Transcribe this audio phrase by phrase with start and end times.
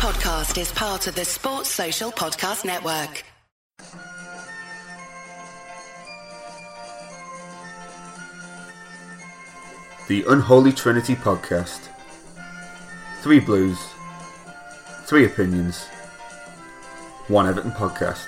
[0.00, 3.22] podcast is part of the Sports Social Podcast Network.
[10.08, 11.88] The Unholy Trinity Podcast.
[13.20, 13.78] Three Blues,
[15.04, 15.84] three opinions,
[17.28, 18.26] one Everton podcast.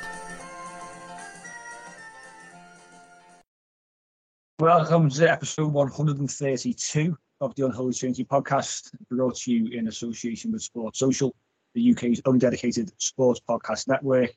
[4.58, 10.60] Welcome to episode 132 of the Unholy Trinity podcast, brought to you in association with
[10.60, 11.34] Sports Social,
[11.74, 14.30] the UK's own dedicated sports podcast network,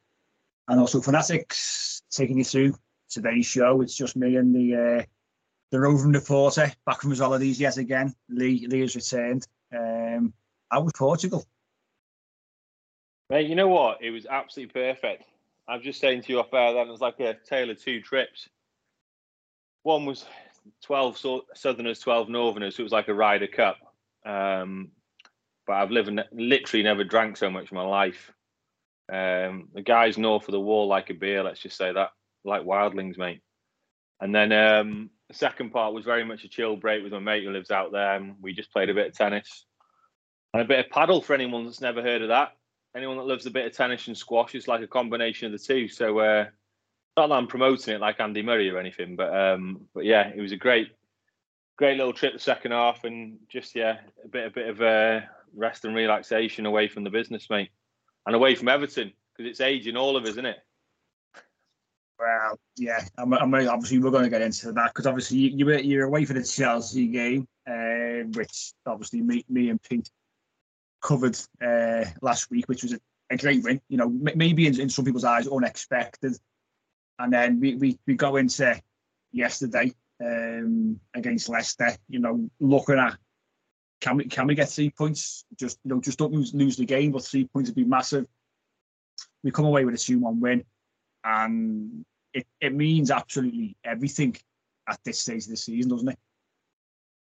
[0.67, 2.75] and also Fanatics taking you through
[3.09, 3.81] today's show.
[3.81, 5.03] It's just me and the uh,
[5.71, 8.13] the roving reporter back from his holidays yet again.
[8.29, 9.47] Lee Lee has returned.
[9.75, 10.33] Um,
[10.69, 11.45] how was Portugal?
[13.29, 14.01] Mate, you know what?
[14.01, 15.23] It was absolutely perfect.
[15.67, 18.01] I'm just saying to you off air then it was like a tale of two
[18.01, 18.47] trips.
[19.83, 20.25] One was
[20.83, 22.75] 12 Southerners, 12 Northerners.
[22.75, 23.77] So it was like a Ryder Cup.
[24.25, 24.91] Um,
[25.65, 28.31] but I've lived literally never drank so much in my life.
[29.11, 32.11] Um, the guys north of the wall like a beer, let's just say that,
[32.43, 33.41] like wildlings, mate.
[34.19, 37.43] And then um, the second part was very much a chill break with my mate
[37.43, 38.15] who lives out there.
[38.15, 39.65] And we just played a bit of tennis
[40.53, 42.55] and a bit of padel for anyone that's never heard of that.
[42.95, 45.65] Anyone that loves a bit of tennis and squash, it's like a combination of the
[45.65, 45.89] two.
[45.89, 46.45] So, uh,
[47.17, 50.39] not that I'm promoting it like Andy Murray or anything, but um, but yeah, it
[50.39, 50.91] was a great,
[51.77, 55.21] great little trip the second half, and just yeah, a bit a bit of uh,
[55.55, 57.69] rest and relaxation away from the business, mate,
[58.25, 60.57] and away from Everton because it's aging all of us, isn't it?
[62.17, 65.77] Well, yeah, I'm, I'm obviously we're going to get into that because obviously you, you
[65.79, 70.09] you're away for the Chelsea game, uh, which obviously me, me and Pete
[71.01, 73.81] covered uh, last week, which was a, a great win.
[73.89, 76.37] You know, maybe in, in some people's eyes unexpected,
[77.19, 78.81] and then we, we, we go into
[79.33, 83.17] yesterday um, against Leicester, you know, looking at
[84.01, 85.45] can we can we get three points?
[85.57, 88.25] Just you know, just don't lose, lose the game, but three points would be massive.
[89.43, 90.63] We come away with a two-one win,
[91.23, 94.35] and it, it means absolutely everything
[94.87, 96.19] at this stage of the season, doesn't it?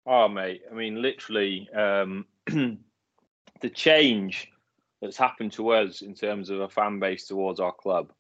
[0.06, 0.64] Oh, mate!
[0.70, 4.52] I mean, literally, um, the change
[5.02, 8.12] that's happened to us in terms of a fan base towards our club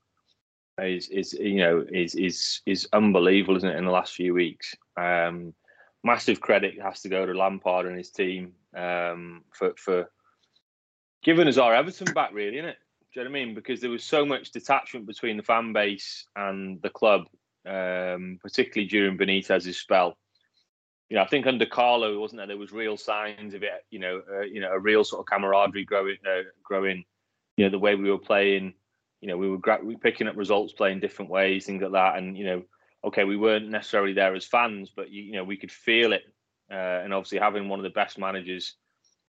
[0.81, 3.77] is is you know is is is unbelievable, isn't it?
[3.77, 5.53] In the last few weeks, um,
[6.05, 10.09] massive credit has to go to Lampard and his team um, for for
[11.23, 12.77] giving us our Everton back, really, isn't it?
[13.13, 13.55] Do you know what I mean?
[13.55, 17.21] Because there was so much detachment between the fan base and the club,
[17.65, 20.17] um, particularly during Benitez's spell.
[21.09, 22.47] You know, I think under Carlo, wasn't there?
[22.47, 23.85] There was real signs of it.
[23.89, 27.03] You know, uh, you know, a real sort of camaraderie growing, uh, growing.
[27.57, 28.73] You know, the way we were playing,
[29.21, 31.93] you know, we were, gra- we were picking up results, playing different ways, things like
[31.93, 32.17] that.
[32.17, 32.63] And you know,
[33.05, 36.23] okay, we weren't necessarily there as fans, but you, you know, we could feel it.
[36.71, 38.75] Uh, and obviously, having one of the best managers,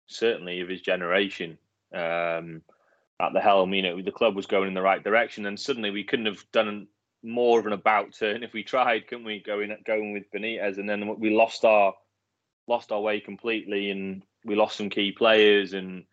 [0.07, 1.57] certainly of his generation,
[1.93, 2.61] um,
[3.19, 5.45] at the helm, you know, the club was going in the right direction.
[5.45, 6.87] And suddenly, we couldn't have done
[7.23, 9.41] more of an about turn if we tried, couldn't we?
[9.41, 11.93] Going going with Benitez, and then we lost our
[12.67, 16.03] lost our way completely, and we lost some key players and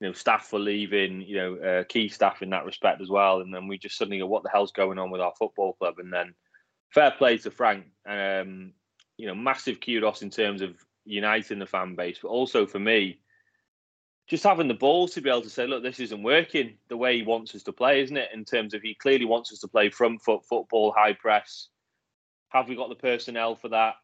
[0.00, 3.40] you know, staff were leaving, you know, uh, key staff in that respect as well.
[3.40, 5.98] And then we just suddenly go, what the hell's going on with our football club?
[5.98, 6.34] And then
[6.90, 7.86] fair play to Frank.
[8.06, 8.72] Um,
[9.16, 13.20] you know, massive kudos in terms of uniting the fan base, but also for me,
[14.28, 17.16] just having the balls to be able to say, look, this isn't working the way
[17.16, 18.28] he wants us to play, isn't it?
[18.32, 21.68] In terms of he clearly wants us to play front foot football, high press.
[22.50, 23.94] Have we got the personnel for that?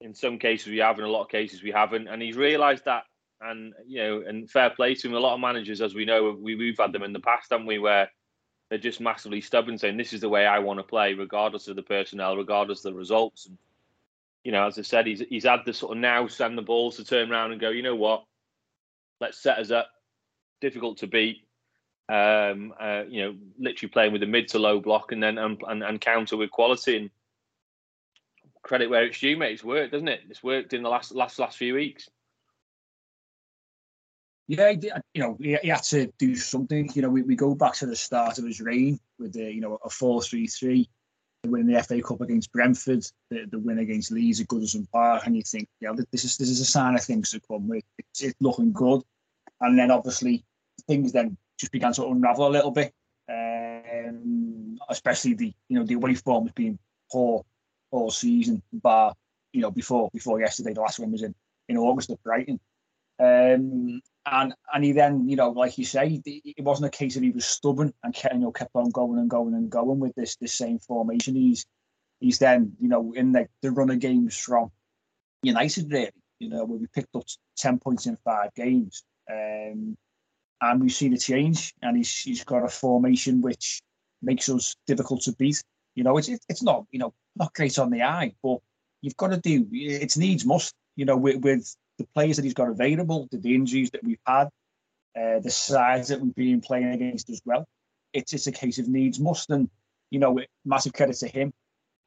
[0.00, 2.08] In some cases we have, in a lot of cases we haven't.
[2.08, 3.04] And he's realised that
[3.42, 5.14] and you know, and fair play to him.
[5.14, 7.66] A lot of managers, as we know, we, we've had them in the past, haven't
[7.66, 8.10] we, where
[8.72, 11.76] they're just massively stubborn, saying this is the way I want to play, regardless of
[11.76, 13.44] the personnel, regardless of the results.
[13.44, 13.58] And
[14.44, 16.96] you know, as I said, he's he's had the sort of now send the balls
[16.96, 18.24] to turn around and go, you know what,
[19.20, 19.90] let's set us up.
[20.62, 21.46] Difficult to beat.
[22.08, 25.60] Um, uh, you know, literally playing with a mid to low block and then and,
[25.68, 27.10] and, and counter with quality and
[28.62, 29.52] credit where it's due, mate.
[29.52, 30.22] It's worked, doesn't it?
[30.30, 32.08] It's worked in the last last last few weeks.
[34.48, 36.90] Yeah, you know, he, he, had to do something.
[36.94, 39.60] You know, we, we go back to the start of his reign with the, you
[39.60, 40.86] know, a 4-3-3,
[41.42, 44.90] the win in the FA Cup against Brentford, the, the win against Leeds at Goodison
[44.90, 47.70] Park, and you think, yeah, this is this is a sign of things to come.
[47.98, 49.02] It's, it's looking good,
[49.60, 50.44] and then obviously
[50.86, 52.92] things then just began to unravel a little bit,
[53.28, 56.78] um, especially the you know the away form has been
[57.10, 57.44] poor
[57.90, 59.14] all season, bar
[59.52, 61.34] you know before before yesterday, the last one was in
[61.68, 62.60] in August at Brighton.
[63.18, 67.22] Um, and and he then, you know, like you say, it wasn't a case of
[67.22, 70.14] he was stubborn and kept, you know, kept on going and going and going with
[70.14, 71.34] this this same formation.
[71.34, 71.66] He's
[72.20, 74.70] he's then, you know, in the, the run of games from
[75.42, 77.24] United, really, you know, where we picked up
[77.56, 79.02] ten points in five games.
[79.30, 79.96] Um,
[80.60, 83.82] and we've seen a change, and he's he's got a formation which
[84.22, 85.62] makes us difficult to beat.
[85.96, 88.58] You know, it's it's not you know not great on the eye, but
[89.00, 90.74] you've got to do it's needs must.
[90.94, 94.48] You know, with, with the players that he's got available, the, injuries that we've had,
[95.16, 97.66] uh, the sides that we've been playing against as well.
[98.12, 99.68] It's just a case of needs must, and
[100.10, 101.52] you know, massive credit to him,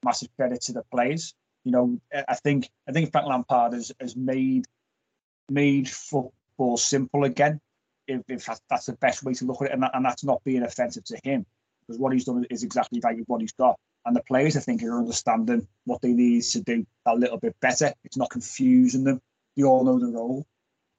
[0.03, 1.33] massive credit to the players.
[1.63, 4.65] You know, I think I think Frank Lampard has, has made
[5.49, 7.59] made football simple again.
[8.07, 10.43] If, if that's the best way to look at it, and, that, and that's not
[10.43, 11.43] being offensive to him,
[11.81, 13.79] because what he's done is exactly right with what he's got.
[14.05, 17.55] And the players, I think, are understanding what they need to do a little bit
[17.59, 17.91] better.
[18.03, 19.19] It's not confusing them.
[19.55, 20.45] They all know the role.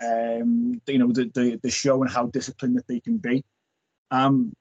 [0.02, 3.44] Um, you know, the, the, the showing how disciplined that they can be.
[4.10, 4.52] Um,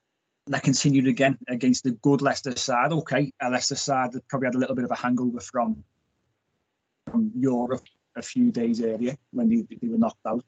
[0.48, 2.92] that continued again against the good Leicester side.
[2.92, 5.84] Okay, a Leicester side that probably had a little bit of a hangover from
[7.10, 7.84] from Europe
[8.16, 10.44] a few days earlier when they, they were knocked out.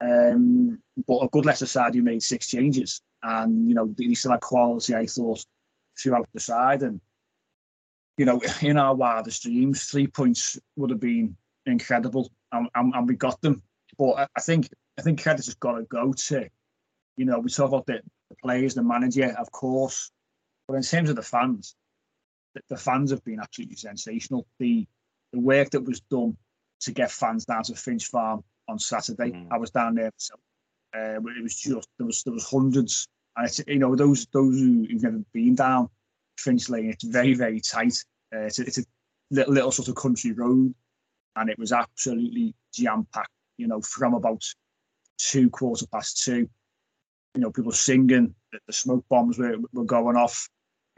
[0.00, 4.32] Um, but a good Leicester side who made six changes, and you know they still
[4.32, 4.94] had quality.
[4.94, 5.44] I thought
[5.98, 7.00] throughout the side, and
[8.16, 11.36] you know in our wildest dreams, three points would have been
[11.66, 13.62] incredible, and, and, and we got them.
[13.98, 14.68] But I, think
[14.98, 16.48] I think credit has got to go to,
[17.16, 20.10] you know, we talk about the, the players, the manager, of course,
[20.68, 21.74] but in terms of the fans,
[22.54, 24.46] the, the fans have been absolutely sensational.
[24.58, 24.86] The
[25.32, 26.36] the work that was done
[26.80, 29.48] to get fans down to Finch Farm on Saturday, mm.
[29.50, 30.40] I was down there myself.
[30.94, 34.58] Uh, it was just there was there was hundreds, and it's you know those those
[34.58, 35.88] who've never been down
[36.38, 38.04] Finch Lane, it's very very tight.
[38.34, 38.84] Uh, it's, a, it's a
[39.30, 40.74] little, little sort of country road,
[41.36, 43.30] and it was absolutely jam packed.
[43.58, 44.42] You know, from about
[45.18, 46.48] two quarter past two,
[47.34, 50.48] you know, people singing, the, the smoke bombs were were going off.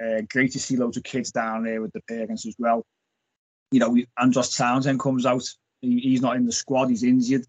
[0.02, 2.86] Uh, great to see loads of kids down there with the parents as well.
[3.72, 5.42] You know, Andros Townsend comes out.
[5.80, 6.88] He, he's not in the squad.
[6.88, 7.44] He's injured.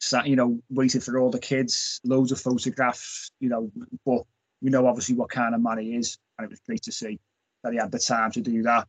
[0.00, 2.00] Sat, you know, waiting for all the kids.
[2.04, 3.30] Loads of photographs.
[3.40, 3.70] You know,
[4.04, 4.22] but
[4.62, 7.18] we know obviously what kind of man he is, and it was great to see
[7.62, 8.88] that he had the time to do that.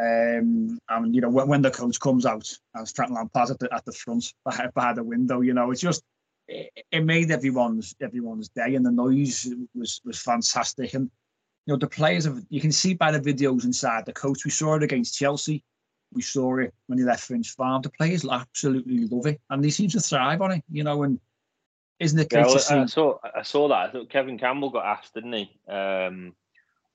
[0.00, 3.68] Um, and you know when, when the coach comes out as Frank Lampard at the,
[3.74, 6.02] at the front behind, behind the window, you know it's just
[6.48, 10.94] it, it, made everyone's everyone's day, and the noise was was fantastic.
[10.94, 11.10] And
[11.66, 14.44] you know the players have you can see by the videos inside the coach.
[14.44, 15.62] We saw it against Chelsea.
[16.12, 17.82] We saw it when he left Finch Farm.
[17.82, 20.64] The players absolutely love it, and they seem to thrive on it.
[20.70, 21.20] You know, and
[21.98, 22.74] isn't it great yeah, well, to see?
[22.74, 23.88] I saw I saw that.
[23.88, 25.50] I thought Kevin Campbell got asked, didn't he?
[25.68, 26.34] Um,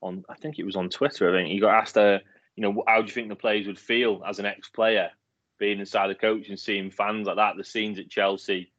[0.02, 1.30] on I think it was on Twitter.
[1.30, 1.96] I think he got asked.
[1.96, 2.18] Uh,
[2.56, 5.10] you know, how do you think the players would feel as an ex-player
[5.58, 7.56] being inside the coach and seeing fans like that?
[7.56, 8.72] The scenes at Chelsea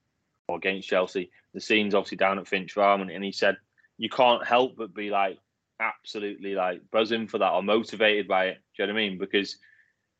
[0.48, 3.58] or against Chelsea, the scenes obviously down at Finch Farm, and, and he said
[3.98, 5.40] you can't help but be like
[5.80, 8.62] absolutely like buzzing for that or motivated by it.
[8.76, 9.18] Do you know what I mean?
[9.18, 9.58] Because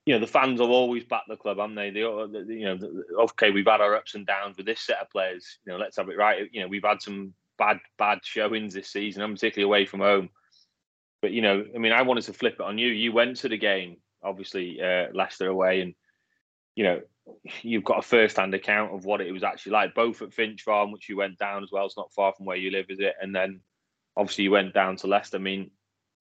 [0.06, 1.90] you know the fans have always backed the club, haven't they?
[1.90, 2.80] They, you know,
[3.24, 5.60] okay, we've had our ups and downs with this set of players.
[5.66, 6.48] You know, let's have it right.
[6.52, 10.30] You know, we've had some bad bad showings this season, and particularly away from home.
[11.22, 12.90] But you know, I mean, I wanted to flip it on you.
[12.90, 15.96] You went to the game, obviously uh, Leicester away, and
[16.76, 17.02] you know,
[17.62, 20.92] you've got a first-hand account of what it was actually like, both at Finch Farm,
[20.92, 21.86] which you went down as well.
[21.86, 23.16] It's not far from where you live, is it?
[23.20, 23.62] And then
[24.16, 25.38] obviously you went down to Leicester.
[25.38, 25.72] I mean,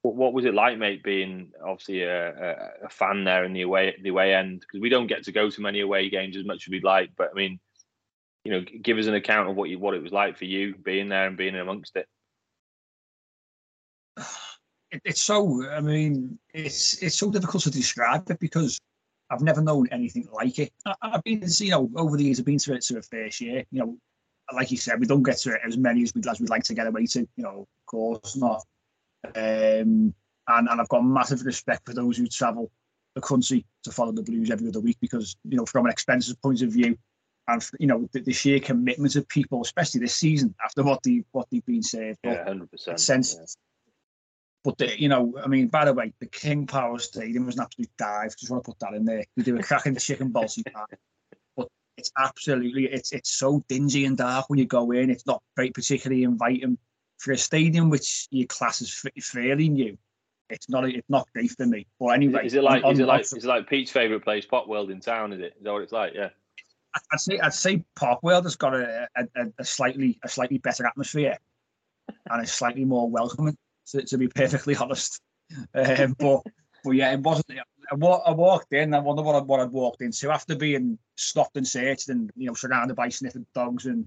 [0.00, 3.62] what, what was it like, mate, being obviously a, a, a fan there in the
[3.62, 4.60] away the away end?
[4.60, 7.10] Because we don't get to go to many away games as much as we'd like.
[7.16, 7.60] But I mean,
[8.44, 10.74] you know, give us an account of what you what it was like for you
[10.76, 12.06] being there and being amongst it
[14.90, 15.68] it, it's so.
[15.70, 18.80] I mean, it's it's so difficult to describe it because
[19.30, 20.72] I've never known anything like it.
[20.86, 23.40] I, have been, you know, over the years, I've been to it to a first
[23.40, 23.64] year.
[23.70, 23.98] You know,
[24.52, 26.64] like you said, we don't get to it as many as we'd as we'd like
[26.64, 27.20] to get away to.
[27.20, 28.62] You know, of course not.
[29.24, 30.14] Um,
[30.48, 32.70] and and I've got massive respect for those who travel
[33.14, 36.36] the country to follow the Blues every other week because you know, from an expenses
[36.36, 36.96] point of view,
[37.48, 41.24] and you know the, the, sheer commitment of people, especially this season after what they
[41.32, 42.18] what they've been saved.
[42.22, 43.00] Yeah, hundred percent.
[43.00, 43.56] Sense
[44.66, 47.62] but the, you know, I mean, by the way, the King Power Stadium was an
[47.62, 48.36] absolute dive.
[48.36, 49.24] Just want to put that in there.
[49.36, 50.58] We do a cracking chicken balls
[51.56, 55.08] but it's absolutely it's it's so dingy and dark when you go in.
[55.08, 56.78] It's not very particularly inviting
[57.18, 59.96] for a stadium which your class is fairly new.
[60.50, 61.86] It's not it's not great for me.
[62.00, 64.46] But anyway, is it like on, is it like is it like Pete's favourite place,
[64.46, 65.32] Pop World in town?
[65.32, 65.54] Is it?
[65.58, 66.12] Is that what it's like?
[66.12, 66.30] Yeah.
[67.12, 69.26] I'd say I'd say Pop World has got a, a,
[69.60, 71.38] a slightly a slightly better atmosphere
[72.30, 73.56] and it's slightly more welcoming
[73.88, 75.20] to, to be perfectly honest.
[75.74, 76.42] Um, but
[76.84, 77.58] but yeah, it wasn't.
[77.90, 78.94] I, I walked in.
[78.94, 82.46] I wonder what I, what I'd walked into after being stopped and searched and you
[82.46, 84.06] know surrounded by sniffing dogs and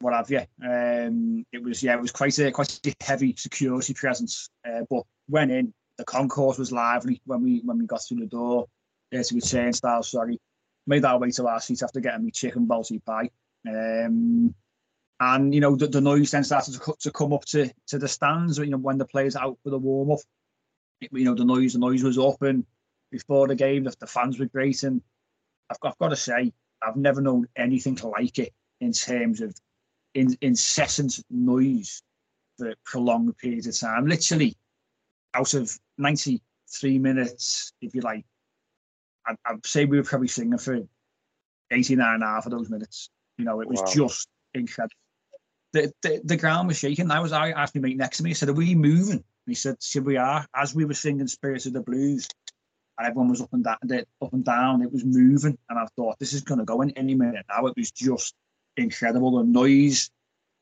[0.00, 0.40] what have you.
[0.64, 4.50] Um, it was yeah, it was quite a quite a heavy security presence.
[4.66, 5.72] Uh, but went in.
[5.98, 8.66] The concourse was lively when we when we got through the door.
[9.14, 10.38] Uh, to the turnstile, sorry.
[10.86, 13.30] Made our way to our seats after getting me chicken balti pie.
[13.68, 14.54] Um,
[15.20, 18.08] and you know the, the noise then started to, to come up to to the
[18.08, 18.58] stands.
[18.58, 20.20] You know when the players out for the warm up,
[21.00, 22.64] you know the noise the noise was up, and
[23.10, 24.82] before the game the, the fans were great.
[24.82, 25.00] And
[25.70, 29.58] I've, I've got to say I've never known anything like it in terms of
[30.14, 32.02] in, incessant noise
[32.58, 34.06] for prolonged periods of time.
[34.06, 34.56] Literally,
[35.34, 38.24] out of 93 minutes, if you like,
[39.26, 40.80] I'd, I'd say we were probably singing for
[41.70, 43.10] 89 and a half of those minutes.
[43.38, 43.92] You know, it was wow.
[43.92, 44.94] just incredible.
[45.76, 47.10] The, the, the ground was shaking.
[47.10, 49.16] I was I asked my mate next to me, I said, Are we moving?
[49.16, 50.46] And he said, Should we are.
[50.54, 52.26] As we were singing Spirits of the Blues,
[52.98, 53.76] and everyone was up and down,
[54.22, 54.82] up and down.
[54.82, 57.66] It was moving, and I thought this is going to go in any minute now.
[57.66, 58.34] It was just
[58.76, 59.36] incredible.
[59.36, 60.10] The noise,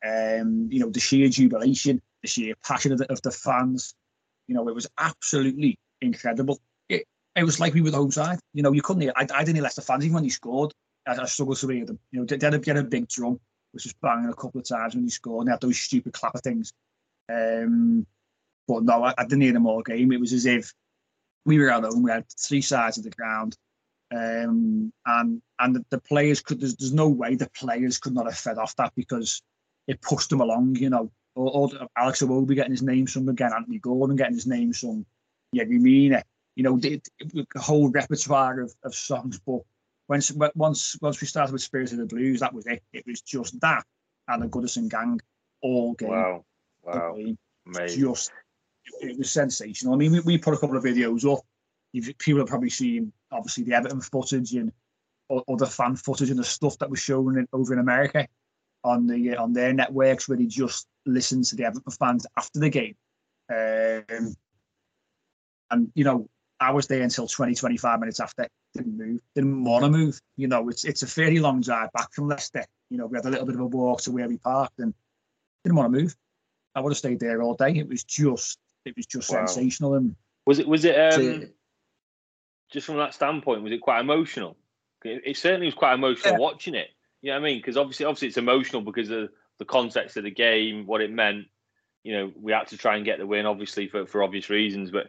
[0.05, 3.95] um, you know, the sheer jubilation, the sheer passion of the, of the fans.
[4.49, 6.61] You know, it was absolutely incredible.
[6.89, 7.05] It,
[7.37, 8.41] it was like we were the home side.
[8.53, 9.13] You know, you couldn't hear.
[9.15, 10.73] I, I didn't hear Leicester fans even when he scored.
[11.07, 12.01] I, I struggled to hear them.
[12.11, 13.39] You know, they, had a, they had a big drum,
[13.75, 15.41] which was banging a couple of times when he scored.
[15.41, 16.73] And they had those stupid clapper things.
[17.29, 18.07] Um,
[18.67, 20.13] but no, I, I didn't hear them all game.
[20.13, 20.73] It was as if
[21.45, 22.03] we were at home.
[22.03, 23.57] We had three sides of the ground,
[24.15, 26.61] um, and and the, the players could.
[26.61, 29.43] There's, there's no way the players could not have fed off that because
[29.87, 30.77] it pushed them along.
[30.77, 34.47] You know, or, or Alex Iwobi getting his name sung again, Anthony Gordon getting his
[34.47, 35.05] name sung.
[35.53, 36.25] Yeah, we mean it.
[36.57, 39.41] You know, the, the whole repertoire of, of songs.
[39.45, 39.61] But
[40.09, 42.83] once once once we started with Spirits of the Blues, that was it.
[42.93, 43.85] It was just that
[44.29, 45.21] and the Goodison Gang
[45.63, 46.11] all game.
[46.11, 46.45] Wow,
[46.83, 47.17] wow,
[47.89, 48.31] just
[49.01, 49.95] it was sensational.
[49.95, 51.45] I mean, we, we put a couple of videos up.
[52.19, 54.73] People have probably seen, obviously, the Everton footage and
[55.49, 58.27] other fan footage and the stuff that was shown in, over in America
[58.83, 62.69] on the on their networks where they just listened to the Everton fans after the
[62.69, 62.95] game.
[63.51, 64.35] Um,
[65.71, 66.29] and you know,
[66.65, 68.49] I was there until 20, 25 minutes after.
[68.75, 70.19] Didn't move, didn't want to move.
[70.37, 72.65] You know, it's it's a fairly long drive back from Leicester.
[72.91, 74.95] You know, we had a little bit of a walk to where we parked and
[75.63, 76.17] didn't want to move.
[76.75, 77.73] I would have stayed there all day.
[77.73, 79.45] It was just it was just wow.
[79.47, 79.95] sensational.
[79.95, 80.17] And
[80.47, 81.51] was it was it um, to,
[82.73, 83.63] just from that standpoint?
[83.63, 84.57] Was it quite emotional?
[85.05, 86.41] It, it certainly was quite emotional yeah.
[86.41, 86.89] watching it.
[87.21, 87.59] You know what I mean?
[87.59, 89.29] Because obviously, obviously, it's emotional because of
[89.59, 91.47] the context of the game, what it meant.
[92.03, 94.91] You know, we had to try and get the win, obviously, for, for obvious reasons.
[94.91, 95.09] But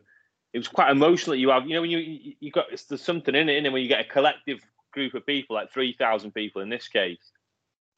[0.55, 1.35] it was quite emotional.
[1.35, 3.89] You have, you know, when you you got there's something in it, and when you
[3.89, 4.62] get a collective
[4.93, 7.31] group of people, like three thousand people in this case,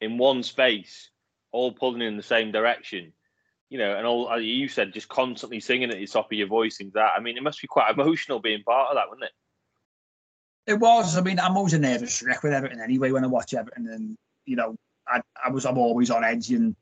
[0.00, 1.10] in one space,
[1.52, 3.12] all pulling in the same direction
[3.70, 6.80] you know, and all you said, just constantly singing at the top of your voice
[6.80, 7.12] and that.
[7.14, 10.72] I mean, it must be quite emotional being part of that, wouldn't it?
[10.72, 11.18] It was.
[11.18, 14.16] I mean, I'm always a nervous wreck with Everton anyway when I watch Everton, and
[14.46, 14.74] you know,
[15.06, 16.74] I, I was, I'm always on edge, and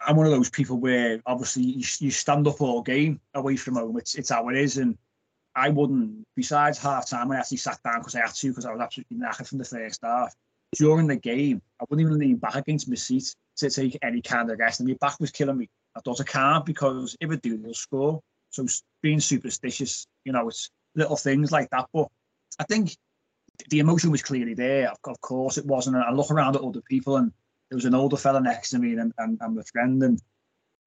[0.00, 3.76] I'm one of those people where obviously you, you stand up all game away from
[3.76, 3.98] home.
[3.98, 4.96] It's it's how it is, and
[5.54, 6.24] I wouldn't.
[6.36, 9.16] Besides half time, I actually sat down because I had to because I was absolutely
[9.16, 10.34] knackered from the first half.
[10.76, 14.50] During the game, I wouldn't even lean back against my seat to take any kind
[14.50, 14.80] of rest.
[14.80, 15.68] And my back was killing me.
[15.96, 18.20] I thought I can't because if I do, they'll score.
[18.50, 18.66] So
[19.02, 21.86] being superstitious, you know, it's little things like that.
[21.92, 22.08] But
[22.58, 22.96] I think
[23.70, 24.92] the emotion was clearly there.
[25.04, 25.96] Of course, it wasn't.
[25.96, 27.32] I look around at other people, and
[27.70, 30.20] there was an older fella next to me, and, and, and my friend, and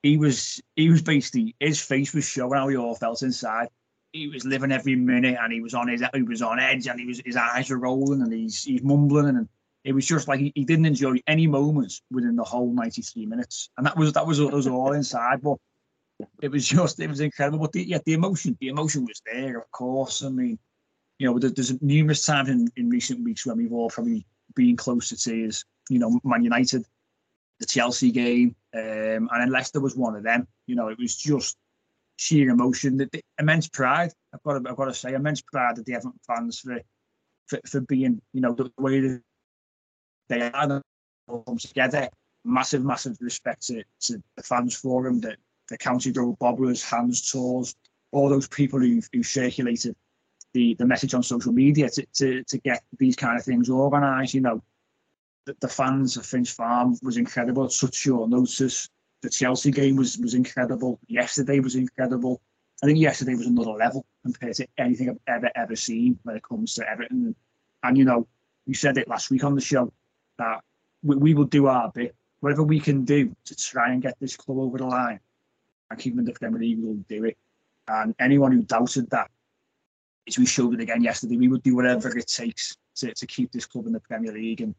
[0.03, 3.67] he was he was basically his face was showing how he all felt inside.
[4.13, 6.99] He was living every minute, and he was on his he was on edge, and
[6.99, 9.47] he was his eyes were rolling, and he's he's mumbling, and
[9.83, 13.69] it was just like he, he didn't enjoy any moments within the whole 93 minutes,
[13.77, 15.41] and that was that was, was all inside.
[15.41, 15.57] But
[16.41, 17.59] it was just it was incredible.
[17.59, 20.23] But the, yeah, the emotion the emotion was there, of course.
[20.23, 20.59] I mean,
[21.19, 25.09] you know, there's numerous times in, in recent weeks when we've all probably been close
[25.09, 25.65] to tears.
[25.91, 26.85] You know, Man United,
[27.59, 30.47] the Chelsea game, um, and then Leicester was one of them.
[30.65, 31.57] You know, it was just
[32.15, 34.11] sheer emotion, the, the immense pride.
[34.33, 36.79] I've got to, I've got to say, immense pride of the Everton fans for
[37.47, 39.19] for, for being, you know, the way
[40.29, 40.81] they are
[41.27, 42.09] come together.
[42.43, 45.35] Massive, massive respect to, to the fans forum, the,
[45.69, 47.75] the county road bobblers, hands tours,
[48.11, 49.95] all those people who who circulated
[50.53, 54.33] the, the message on social media to, to, to get these kind of things organised.
[54.33, 54.63] You know,
[55.45, 58.89] the, the fans of Finch Farm was incredible such short notice.
[59.21, 60.99] The Chelsea game was was incredible.
[61.07, 62.41] Yesterday was incredible.
[62.83, 66.43] I think yesterday was another level compared to anything I've ever ever seen when it
[66.43, 67.35] comes to Everton.
[67.83, 68.27] And you know,
[68.65, 69.91] you said it last week on the show
[70.37, 70.63] that
[71.03, 74.35] we, we will do our bit, whatever we can do to try and get this
[74.35, 75.19] club over the line
[75.89, 77.37] and keep them in the Premier League, we'll do it.
[77.87, 79.29] And anyone who doubted that,
[80.27, 83.51] as we showed it again yesterday, we would do whatever it takes to, to keep
[83.51, 84.61] this club in the Premier League.
[84.61, 84.75] And,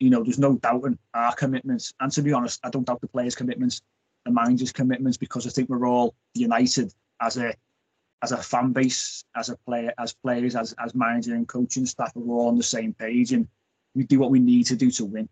[0.00, 1.92] you know, there's no doubting our commitments.
[2.00, 3.82] And to be honest, I don't doubt the players' commitments,
[4.24, 7.54] the manager's commitments, because I think we're all united as a
[8.22, 12.12] as a fan base, as a player, as players, as as manager and coaching staff,
[12.14, 13.32] we're all on the same page.
[13.32, 13.46] And
[13.94, 15.28] we do what we need to do to win.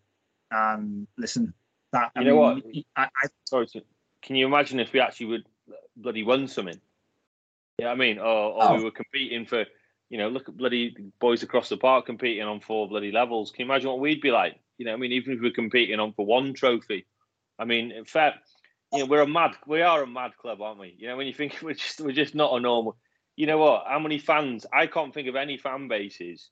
[0.51, 1.53] And listen,
[1.93, 2.63] That you know what?
[2.97, 3.83] I, I, Sorry, to,
[4.23, 5.47] can you imagine if we actually would
[5.97, 6.81] bloody won something?
[7.79, 8.77] Yeah, you know I mean, or, or Oh.
[8.77, 9.65] we were competing for,
[10.11, 13.50] you know, look at bloody boys across the park competing on four bloody levels.
[13.50, 14.59] Can you imagine what we'd be like?
[14.79, 17.07] You know, I mean, even if we we're competing on for one trophy,
[17.59, 18.49] I mean, in fact,
[18.93, 20.95] you know, we're a mad, we are a mad club, aren't we?
[20.99, 22.97] You know, when you think we're just, we're just not a normal.
[23.37, 23.85] You know what?
[23.87, 24.67] How many fans?
[24.73, 26.50] I can't think of any fan bases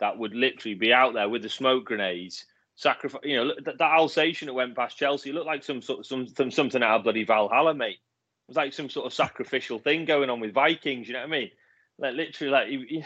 [0.00, 3.20] that would literally be out there with the smoke grenades sacrifice.
[3.24, 6.26] You know, that, that Alsatian that went past Chelsea looked like some sort of some,
[6.26, 7.98] some something out of bloody Valhalla, mate.
[7.98, 11.08] It was like some sort of sacrificial thing going on with Vikings.
[11.08, 11.50] You know what I mean?
[11.98, 13.04] Like literally, like he, he,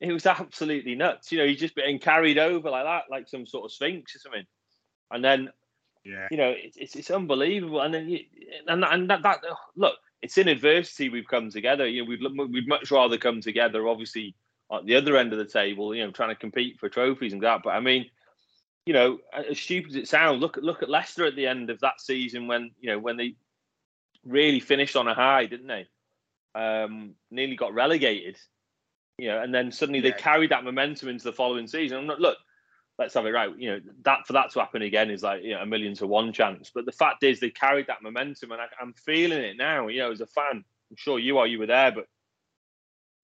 [0.00, 1.32] it was absolutely nuts.
[1.32, 4.18] You know, he's just getting carried over like that, like some sort of sphinx or
[4.18, 4.46] something.
[5.10, 5.50] And then,
[6.04, 7.80] yeah, you know, it's it's, it's unbelievable.
[7.80, 8.20] And then, you,
[8.66, 9.40] and and that, that
[9.76, 11.86] look, it's in adversity we've come together.
[11.86, 14.34] You know, we'd we'd much rather come together, obviously,
[14.72, 15.94] at the other end of the table.
[15.94, 17.62] You know, trying to compete for trophies and that.
[17.62, 18.10] But I mean
[18.86, 21.70] you know, as stupid as it sounds, look at look at Leicester at the end
[21.70, 23.36] of that season when you know when they
[24.24, 25.86] really finished on a high, didn't they?
[26.54, 28.38] Um, nearly got relegated,
[29.18, 30.10] you know, and then suddenly Yeah.
[30.10, 31.96] they carried that momentum into the following season.
[31.98, 32.36] I'm not look,
[32.98, 33.50] let's have it right.
[33.56, 36.06] You know, that for that to happen again is like you know a million to
[36.06, 36.70] one chance.
[36.74, 39.88] But the fact is, they carried that momentum, and I, I'm feeling it now.
[39.88, 41.46] You know, as a fan, I'm sure you are.
[41.46, 42.06] You were there, but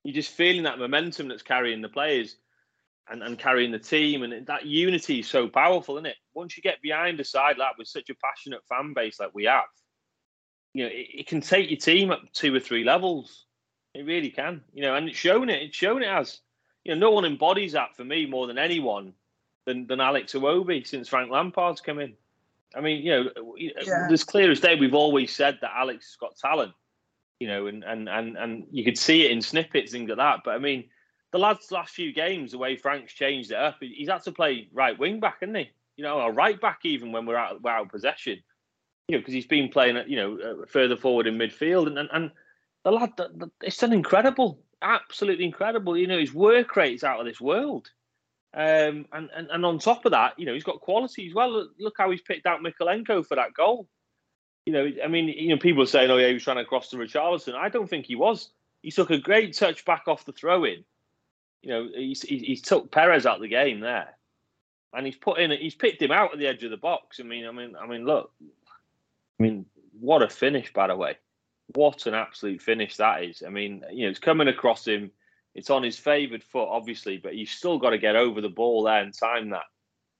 [0.05, 2.37] you're just feeling that momentum that's carrying the players
[3.11, 4.23] and, and carrying the team.
[4.23, 6.17] And that unity is so powerful, isn't it?
[6.35, 9.45] Once you get behind a side like with such a passionate fan base like we
[9.45, 9.65] have,
[10.75, 13.45] you know, it, it can take your team up two or three levels.
[13.95, 15.63] It really can, you know, and it's shown it.
[15.63, 16.41] It's shown it as,
[16.85, 19.13] you know, no one embodies that for me more than anyone
[19.65, 22.15] than, than Alex Iwobi since Frank Lampard's come in.
[22.77, 24.09] I mean, you know, Yeah.
[24.11, 26.75] as clear as day, we've always said that Alex has got talent,
[27.41, 30.41] you know, and and and and you could see it in snippets, things like that.
[30.45, 30.85] But I mean,
[31.33, 34.69] the lads last few games, the way Frank's changed it up, he's had to play
[34.73, 35.71] right wing back, hasn't he?
[35.97, 38.43] You know, or right back even when we're out, we're out of possession.
[39.09, 42.09] You know, because he's been playing, you know, uh, further forward in midfield, and and,
[42.13, 42.31] and
[42.85, 45.97] the lad, the, the, it's done incredible, absolutely incredible.
[45.97, 47.91] You know, his work rate is out of this world.
[48.55, 51.51] Um, and, and and on top of that, you know, he's got quality as well.
[51.51, 53.89] Look, look how he's picked out Mykolenko for that goal.
[54.67, 56.65] You know, I mean, you know, people are saying, "Oh yeah, he was trying to
[56.65, 58.51] cross to Richarlison." I don't think he was.
[58.83, 60.85] He took a great touch back off the throw in.
[61.63, 64.17] You know, he's, he, he took Perez out of the game there,
[64.95, 67.19] and he's put in, he's picked him out at the edge of the box.
[67.21, 68.33] I mean, I mean, I mean, look,
[69.39, 69.67] I mean,
[69.99, 71.17] what a finish, by the way.
[71.75, 73.43] What an absolute finish that is.
[73.47, 75.11] I mean, you know, it's coming across him.
[75.55, 78.85] It's on his favoured foot, obviously, but he's still got to get over the ball
[78.85, 79.65] there and time that.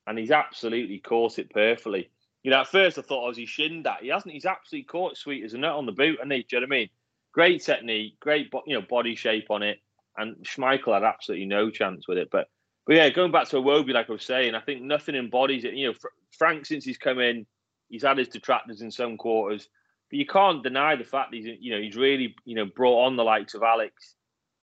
[0.07, 2.11] And he's absolutely caught it perfectly.
[2.43, 4.03] You know, at first I thought, oh, has he shinned that?
[4.03, 4.33] He hasn't.
[4.33, 6.61] He's absolutely caught it sweet as a nut on the boot, and he, do you
[6.61, 6.89] know what I mean?
[7.33, 9.79] Great technique, great, you know, body shape on it.
[10.17, 12.29] And Schmeichel had absolutely no chance with it.
[12.33, 12.49] But,
[12.87, 15.75] but yeah, going back to Iwobi, like I was saying, I think nothing embodies it.
[15.75, 17.47] You know, Fr- Frank, since he's come in,
[17.89, 19.69] he's had his detractors in some quarters,
[20.11, 23.05] but you can't deny the fact that he's, you know, he's really, you know, brought
[23.07, 24.15] on the likes of Alex,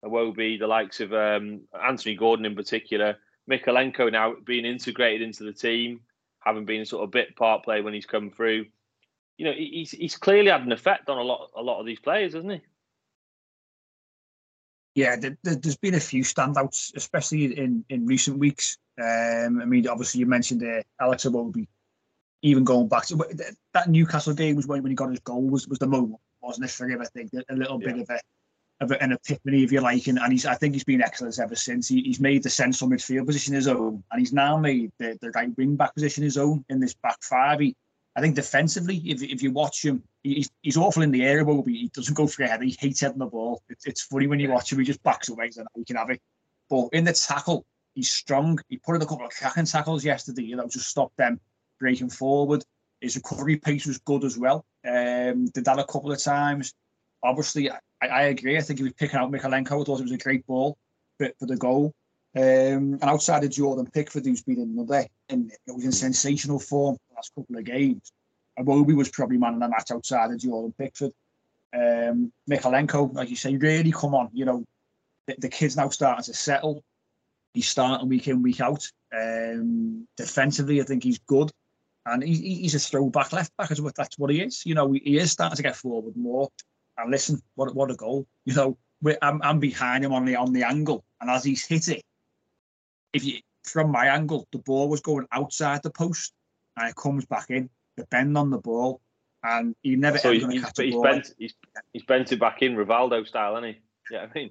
[0.04, 3.16] Iwobi, the likes of um, Anthony Gordon in particular,
[3.50, 6.00] Mykolenko now being integrated into the team,
[6.40, 8.66] having been sort of bit part player when he's come through.
[9.36, 12.00] You know, he's he's clearly had an effect on a lot a lot of these
[12.00, 12.60] players, hasn't he?
[14.94, 18.76] yeah, there, there- there's been a few standouts, especially in, in recent weeks.
[19.00, 21.66] Um, I mean, obviously you mentioned uh, Alex Iwobi,
[22.42, 25.42] even going back to that- that Newcastle game was when, when he got his goal
[25.42, 27.00] was, was the moment, wasn't it for him?
[27.00, 28.20] I think a little bit of a
[28.80, 31.54] of an epiphany, if you like, and, and he's I think he's been excellent ever
[31.54, 31.86] since.
[31.88, 35.30] He, he's made the central midfield position his own, and he's now made the, the
[35.32, 37.60] right wing back position his own in this back five.
[37.60, 37.76] He,
[38.16, 41.62] I think defensively, if, if you watch him, he's, he's awful in the air, but
[41.66, 42.64] he doesn't go for a header.
[42.64, 43.62] He hates heading the ball.
[43.68, 46.10] It's, it's funny when you watch him, he just backs away and he can have
[46.10, 46.20] it.
[46.70, 48.58] But in the tackle, he's strong.
[48.68, 51.38] He put in a couple of cracking tackles yesterday, you know, just stop them
[51.80, 52.62] breaking forward.
[53.00, 54.64] His recovery pace was good as well.
[54.86, 56.72] Um, did that a couple of times.
[57.22, 58.56] Obviously, I, I agree.
[58.56, 59.80] I think he was picking out Mykolenko.
[59.80, 60.76] I thought it was a great ball
[61.18, 61.92] for, for the goal.
[62.36, 62.42] Um,
[63.00, 67.16] and outside of Jordan Pickford, who's been another, and it was in sensational form the
[67.16, 68.12] last couple of games.
[68.58, 71.12] Iwobi was probably man of the match outside of Jordan Pickford.
[71.74, 74.28] Um, like you say, really come on.
[74.32, 74.64] You know,
[75.26, 76.82] the, the kid's now starting to settle.
[77.54, 78.86] He's starting week in, week out.
[79.12, 81.50] Um, defensively, I think he's good.
[82.12, 83.68] And he, he- he's a throwback left back.
[83.68, 84.64] That's what, that's what he is.
[84.66, 86.50] You know, he is starting to get forward more.
[86.98, 88.26] And listen, what what a goal!
[88.44, 88.78] You know,
[89.22, 92.02] I'm I'm behind him on the on the angle, and as he's hit it,
[93.12, 96.34] if you from my angle, the ball was going outside the post,
[96.76, 97.70] and it comes back in.
[97.96, 99.00] The bend on the ball,
[99.42, 101.54] and he never So ever he's, he's, he's bent he's,
[101.92, 103.80] he's bent it back in Rivaldo style, hasn't he?
[104.14, 104.50] Yeah, I mean,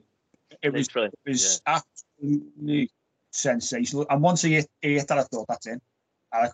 [0.62, 2.91] it was it was absolutely
[3.32, 4.06] sensational.
[4.10, 5.80] And once he hit, he hit that, I thought that's in.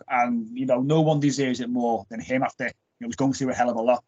[0.08, 3.32] And, you know no one deserves it more than him after you know, he's going
[3.32, 4.04] through a hell of a lot.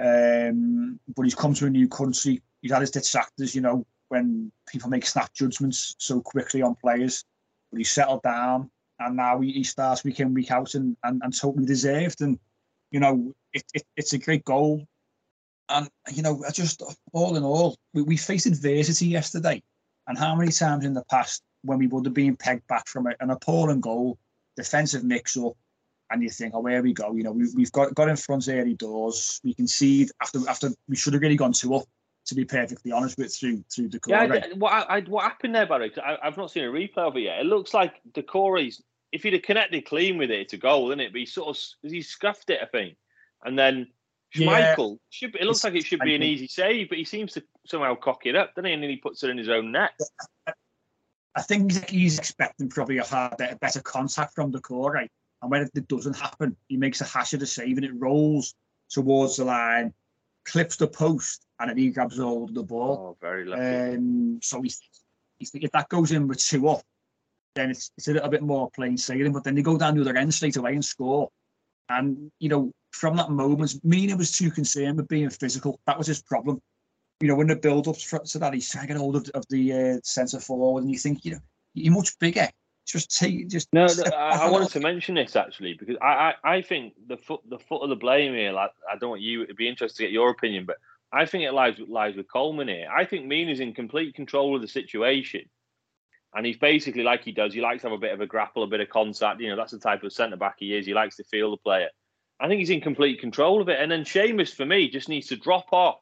[0.00, 2.42] Um, but he's come to a new country.
[2.60, 7.24] He's had his detractors, you know, when people make snap judgments so quickly on players.
[7.70, 11.22] But he's settled down, and now he, he starts week in week out, and, and,
[11.22, 12.20] and totally deserved.
[12.20, 12.38] And
[12.90, 14.86] you know, it, it, it's a great goal.
[15.68, 19.62] And you know, I just all in all, we, we faced adversity yesterday.
[20.06, 23.06] And how many times in the past when we would have been pegged back from
[23.06, 24.18] an appalling goal,
[24.56, 25.54] defensive mix up,
[26.10, 27.14] and you think, oh, here we go.
[27.14, 29.40] You know, we, we've got got in front of early doors.
[29.44, 31.84] We concede after after we should have really gone two up.
[32.26, 35.92] To be perfectly honest with through through the yeah, what I, what happened there, Barry?
[36.00, 37.40] I, have not seen a replay of it yet.
[37.40, 38.80] It looks like Doucouré's
[39.12, 41.12] if he'd have connected clean with it, it's a goal, isn't it?
[41.12, 42.96] But he sort of he scuffed it, I think,
[43.44, 43.88] and then
[44.34, 44.96] Schmeichel yeah.
[45.10, 45.36] should.
[45.36, 47.94] It looks it's, like it should be an easy save, but he seems to somehow
[47.94, 48.72] cock it up, doesn't he?
[48.72, 49.92] And then he puts it in his own net.
[51.34, 55.10] I think he's expecting probably a hard, a better contact from the core, right?
[55.40, 58.54] And when it doesn't happen, he makes a hash of the save and it rolls
[58.90, 59.92] towards the line,
[60.44, 63.14] clips the post, and then he grabs hold of the ball.
[63.14, 63.96] Oh, very lucky.
[63.96, 64.80] Um, so he's,
[65.38, 66.82] he's, thinking if that goes in with two up,
[67.54, 69.32] then it's, it's a little bit more plain sailing.
[69.32, 71.30] But then they go down the other end straight away and score.
[71.88, 75.80] And, you know, from that moment, Mina was too concerned with being physical.
[75.86, 76.60] That was his problem.
[77.22, 79.46] You know, when the build up to that, he's trying to get hold of, of
[79.48, 81.40] the uh, centre forward, and you think, you know,
[81.72, 82.48] you're much bigger.
[82.84, 83.86] Just take, just no.
[84.12, 87.60] I, I wanted to mention this actually because I, I, I think the foot, the
[87.60, 88.50] foot of the blame here.
[88.50, 89.44] Like, I don't want you.
[89.44, 90.78] It'd be interesting to get your opinion, but
[91.12, 92.88] I think it lies lies with Coleman here.
[92.92, 95.42] I think Mina's in complete control of the situation,
[96.34, 97.54] and he's basically like he does.
[97.54, 99.40] He likes to have a bit of a grapple, a bit of contact.
[99.40, 100.86] You know, that's the type of centre back he is.
[100.86, 101.90] He likes to feel the player.
[102.40, 103.78] I think he's in complete control of it.
[103.80, 106.00] And then Seamus, for me, just needs to drop off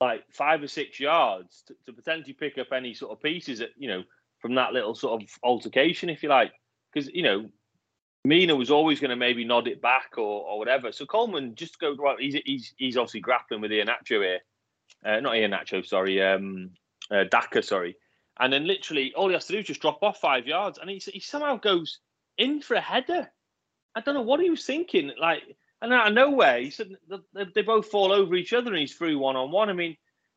[0.00, 3.70] like five or six yards to, to potentially pick up any sort of pieces that
[3.78, 4.02] you know
[4.40, 6.52] from that little sort of altercation, if you like.
[6.92, 7.48] Because, you know,
[8.24, 10.92] Mina was always going to maybe nod it back or, or whatever.
[10.92, 12.18] So Coleman just go right.
[12.18, 14.40] He's, he's he's obviously grappling with Iheanacho here,
[15.04, 16.70] uh, not Iheanacho, sorry, um,
[17.10, 17.96] uh, Daka, sorry.
[18.38, 20.90] And then literally all he has to do is just drop off five yards, and
[20.90, 22.00] he he somehow goes
[22.38, 23.30] in for a header.
[23.94, 25.12] I don't know what he was thinking.
[25.18, 25.42] Like,
[25.82, 26.96] and out of nowhere, he said
[27.54, 29.68] they, both fall over each other, and he's through one on one.
[29.68, 29.96] I mean,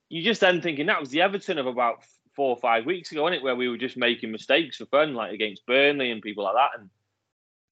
[0.09, 2.03] you just then thinking that was the Everton of about
[2.35, 5.13] four or five weeks ago, and it, where we were just making mistakes for fun,
[5.13, 6.79] like against Burnley and people like that.
[6.79, 6.89] And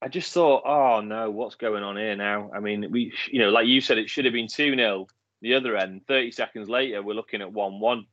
[0.02, 2.52] I just thought, oh no, what's going on here now?
[2.56, 5.08] I mean, we, you know, like you said, it should have been 2 0
[5.42, 6.02] the other end.
[6.08, 8.06] 30 seconds later, we're looking at 1 1.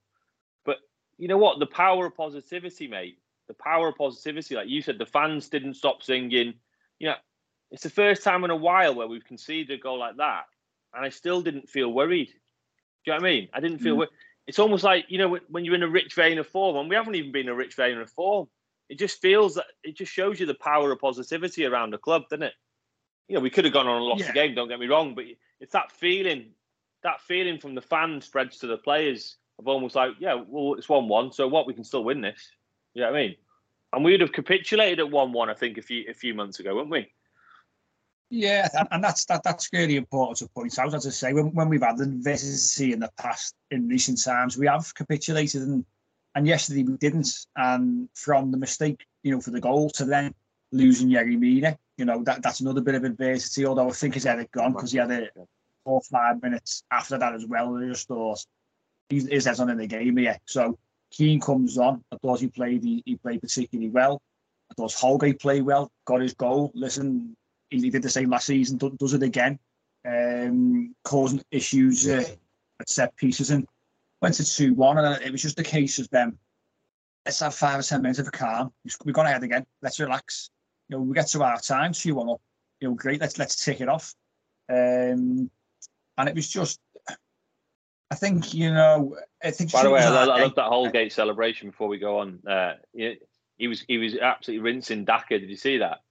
[0.65, 0.79] But
[1.19, 1.59] you know what?
[1.59, 3.19] The power of positivity, mate.
[3.49, 4.57] The power of positivity.
[4.57, 6.55] Like you said, the fans didn't stop singing.
[6.99, 7.15] You know,
[7.75, 10.45] it's the first time in a while where we've conceded a goal like that.
[10.95, 12.29] And I still didn't feel worried.
[12.29, 12.33] Do
[13.11, 13.49] you know what I mean?
[13.53, 13.99] I didn't feel mm.
[13.99, 14.11] worried
[14.47, 16.97] it's almost like you know when you're in a rich vein of form, and we
[16.97, 18.49] haven't even been in a rich vein of form.
[18.89, 22.25] It just feels that it just shows you the power of positivity around the club,
[22.29, 22.53] doesn't it?
[23.29, 24.27] You know, we could have gone on and lost yeah.
[24.29, 24.55] the game.
[24.55, 25.25] Don't get me wrong, but
[25.61, 26.51] it's that feeling,
[27.03, 30.89] that feeling from the fans spreads to the players of almost like, yeah, well, it's
[30.89, 31.67] one-one, so what?
[31.67, 32.51] We can still win this.
[32.93, 33.37] You know what I mean?
[33.95, 36.75] And we would have capitulated at one-one, I think, a few a few months ago,
[36.75, 37.11] wouldn't we?
[38.31, 40.95] Yeah, and that's that, that's really important to point out.
[40.95, 44.67] As I say, when, when we've had adversity in the past, in recent times, we
[44.67, 45.85] have capitulated, and
[46.35, 47.47] and yesterday we didn't.
[47.57, 50.35] And from the mistake, you know, for the goal to then
[50.73, 53.67] losing Yerry Mina, you know, that that's another bit of adversity.
[53.67, 55.31] Although I think his head had gone because he had it
[55.85, 57.77] four five minutes after that as well.
[57.77, 58.45] I just thought
[59.09, 60.39] his head's on in the game here.
[60.47, 60.79] So
[61.11, 62.03] Keane comes on.
[62.11, 64.21] I thought he played he, he played particularly well.
[64.71, 66.73] I thought Holgate played well, got his goal.
[66.75, 67.37] Listen,
[67.83, 69.59] he did the same last season, does it again,
[70.07, 72.25] um, causing issues uh,
[72.81, 73.67] at set pieces and
[74.21, 74.99] went to 2 1.
[74.99, 76.39] And it was just a case of them,
[77.25, 78.73] let's have five or 10 minutes of a calm.
[79.05, 79.67] We've gone ahead again.
[79.83, 80.51] Let's relax.
[80.89, 82.41] You know, we get to our time, 2 1 up.
[82.81, 83.21] You know, great.
[83.21, 84.15] Let's let's take it off.
[84.69, 85.51] Um,
[86.17, 86.81] and it was just,
[88.11, 89.73] I think, you know, I think.
[89.73, 92.41] By the way, I, love, I love that Holgate celebration before we go on.
[92.47, 93.19] Uh, he,
[93.57, 95.39] he was he was absolutely rinsing Daka.
[95.39, 96.03] Did you see that?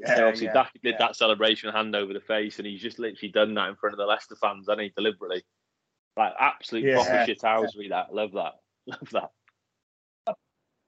[0.00, 0.98] Yeah, so obviously, yeah, did yeah.
[0.98, 3.98] that celebration hand over the face, and he's just literally done that in front of
[3.98, 5.42] the Leicester fans, and he deliberately,
[6.16, 7.90] like absolute yeah, proper shit housery.
[7.90, 8.54] That love that,
[8.86, 9.30] love that.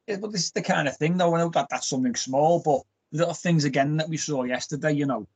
[0.07, 1.35] Yeah, but this is the kind of thing, though.
[1.35, 4.93] I know that that's something small, but little things again that we saw yesterday.
[4.93, 5.27] You know,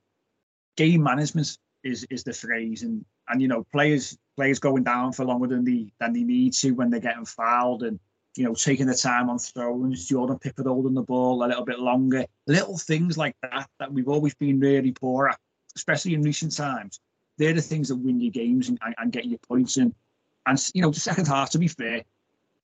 [0.76, 5.24] game management is is the phrase, and and you know players players going down for
[5.24, 7.98] longer than they than they need to when they're getting fouled, and
[8.36, 11.80] you know, taking the time on throws, Jordan Pickford holding the ball a little bit
[11.80, 15.38] longer, little things like that that we've always been really poor at,
[15.76, 17.00] especially in recent times.
[17.36, 19.94] They're the things that win your games and, and get your points in.
[20.46, 22.02] And you know, the second half, to be fair,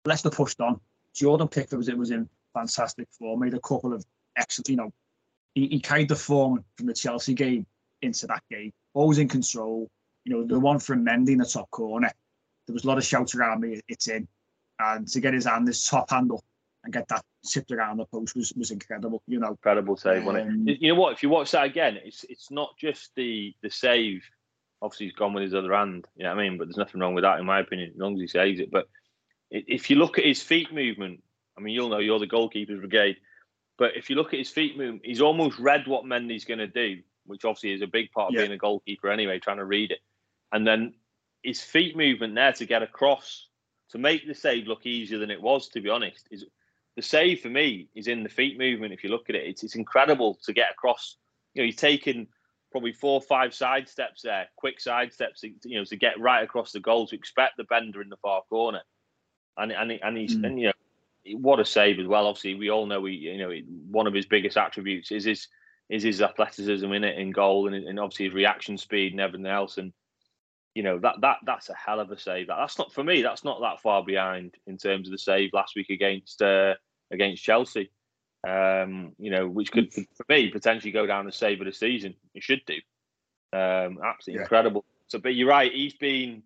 [0.05, 0.81] Leicester pushed on.
[1.15, 4.05] Jordan Pickford was it was in fantastic form, made a couple of
[4.37, 4.93] excellent, you know,
[5.55, 7.67] he, he carried the form from the Chelsea game
[8.03, 8.73] into that game.
[8.95, 9.89] Always in control.
[10.25, 12.11] You know, the one from Mendy in the top corner,
[12.67, 14.29] there was a lot of shouts around me, it's in.
[14.83, 16.43] And to get his hand, this top handle,
[16.85, 19.51] and get that tipped around the post was, was incredible, you know.
[19.51, 20.81] Incredible save, wasn't Um, it?
[20.81, 21.13] You know what?
[21.13, 24.25] If you watch that again, it's it's not just the the save.
[24.83, 26.07] Obviously, he's gone with his other hand.
[26.17, 26.57] You know what I mean?
[26.57, 28.71] But there's nothing wrong with that, in my opinion, as long as he saves it.
[28.71, 28.89] But
[29.51, 31.23] if you look at his feet movement,
[31.59, 33.19] I mean, you'll know you're the goalkeeper's brigade.
[33.77, 36.67] But if you look at his feet movement, he's almost read what Mendy's going to
[36.67, 38.43] do, which obviously is a big part of Yeah.
[38.43, 40.01] being a goalkeeper anyway, trying to read it.
[40.53, 40.95] And then
[41.43, 43.49] his feet movement there to get across
[43.91, 46.45] to make the save look easier than it was, to be honest, is
[46.97, 48.93] the save for me is in the feet movement.
[48.93, 51.17] If you look at it, it's it's incredible to get across.
[51.55, 52.27] You know, he's taking
[52.71, 56.43] probably four or five side steps there, quick side steps, you know, to get right
[56.43, 58.83] across the goal to expect the bender in the far corner,
[59.57, 60.47] and and and he's Mm.
[60.47, 62.27] and you know what a save as well.
[62.27, 63.53] Obviously, we all know we you know
[63.91, 65.49] one of his biggest attributes is his
[65.89, 69.47] is his athleticism in it in goal and, and obviously his reaction speed and everything
[69.47, 69.93] else and
[70.75, 72.47] you know that that that's a hell of a save.
[72.47, 73.23] That, that's not for me.
[73.23, 76.75] That's not that far behind in terms of the save last week against uh,
[77.11, 77.91] against Chelsea.
[78.47, 82.15] Um, you know, which could for me potentially go down the save of the season.
[82.35, 82.77] It should do.
[83.53, 84.43] Um, absolutely Yeah.
[84.43, 84.85] incredible.
[85.09, 85.73] So, but you're right.
[85.73, 86.43] He's been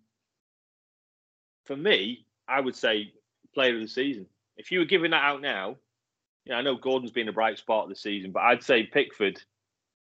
[1.65, 2.25] for me.
[2.47, 3.13] I would say
[3.53, 4.25] player of the season.
[4.57, 5.77] If you were giving that out now,
[6.45, 8.83] you know, I know Gordon's been a bright spot of the season, but I'd say
[8.83, 9.41] Pickford.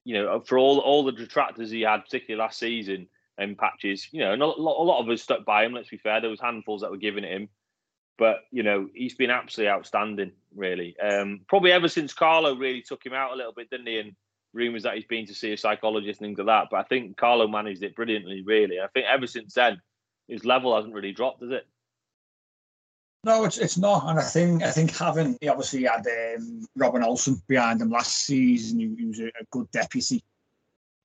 [0.03, 4.07] You know, for all all the detractors he had, particularly last season, and patches.
[4.11, 5.73] You know, and a lot, a lot of us stuck by him.
[5.73, 6.21] Let's be fair.
[6.21, 7.49] There was handfuls that were given him,
[8.17, 10.31] but you know, he's been absolutely outstanding.
[10.55, 13.99] Really, um, probably ever since Carlo really took him out a little bit, didn't he?
[13.99, 14.15] And
[14.53, 16.67] rumours that he's been to see a psychologist and things like that.
[16.71, 18.43] But I think Carlo managed it brilliantly.
[18.43, 19.81] Really, I think ever since then,
[20.27, 21.67] his level hasn't really dropped, has it?
[23.23, 27.03] No, it's it's not, and I think I think having he obviously had um, Robin
[27.03, 30.23] Olsen behind him last season, he, he was a, a good deputy,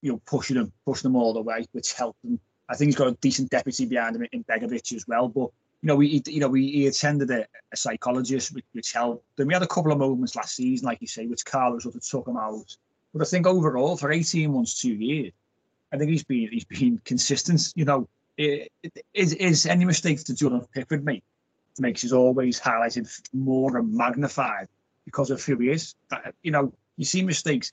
[0.02, 2.38] you know, pushing him, pushing him all the way, which helped him.
[2.68, 5.28] I think he's got a decent deputy behind him in Begovic as well.
[5.28, 5.50] But
[5.82, 9.24] you know, we you know we he attended a, a psychologist, which, which helped.
[9.36, 11.94] Then we had a couple of moments last season, like you say, which Carlos sort
[11.94, 12.76] of took him out.
[13.12, 15.32] But I think overall, for eighteen months, two years,
[15.92, 17.72] I think he's been he's been consistent.
[17.74, 21.22] You know, it, it, is is any mistakes that Jordan Pickford made
[21.78, 24.68] makes us always highlighted more and magnified
[25.04, 25.94] because of who he is.
[26.42, 27.72] You know, you see mistakes.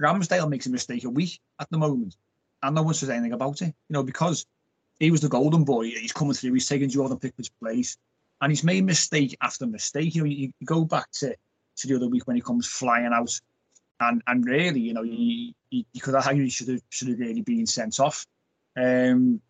[0.00, 2.16] Ramsdale makes a mistake a week at the moment,
[2.62, 3.66] and no one says anything about it.
[3.88, 4.46] You know, because
[4.98, 5.84] he was the golden boy.
[5.84, 6.54] He's coming through.
[6.54, 7.96] He's taking Jordan Pickford's place,
[8.40, 10.14] and he's made mistake after mistake.
[10.14, 11.34] You know, you, you go back to,
[11.76, 13.38] to the other week when he comes flying out,
[14.00, 17.18] and and really, you know, you, you, you could how he should have should have
[17.18, 18.26] really been sent off.
[18.76, 19.40] Um,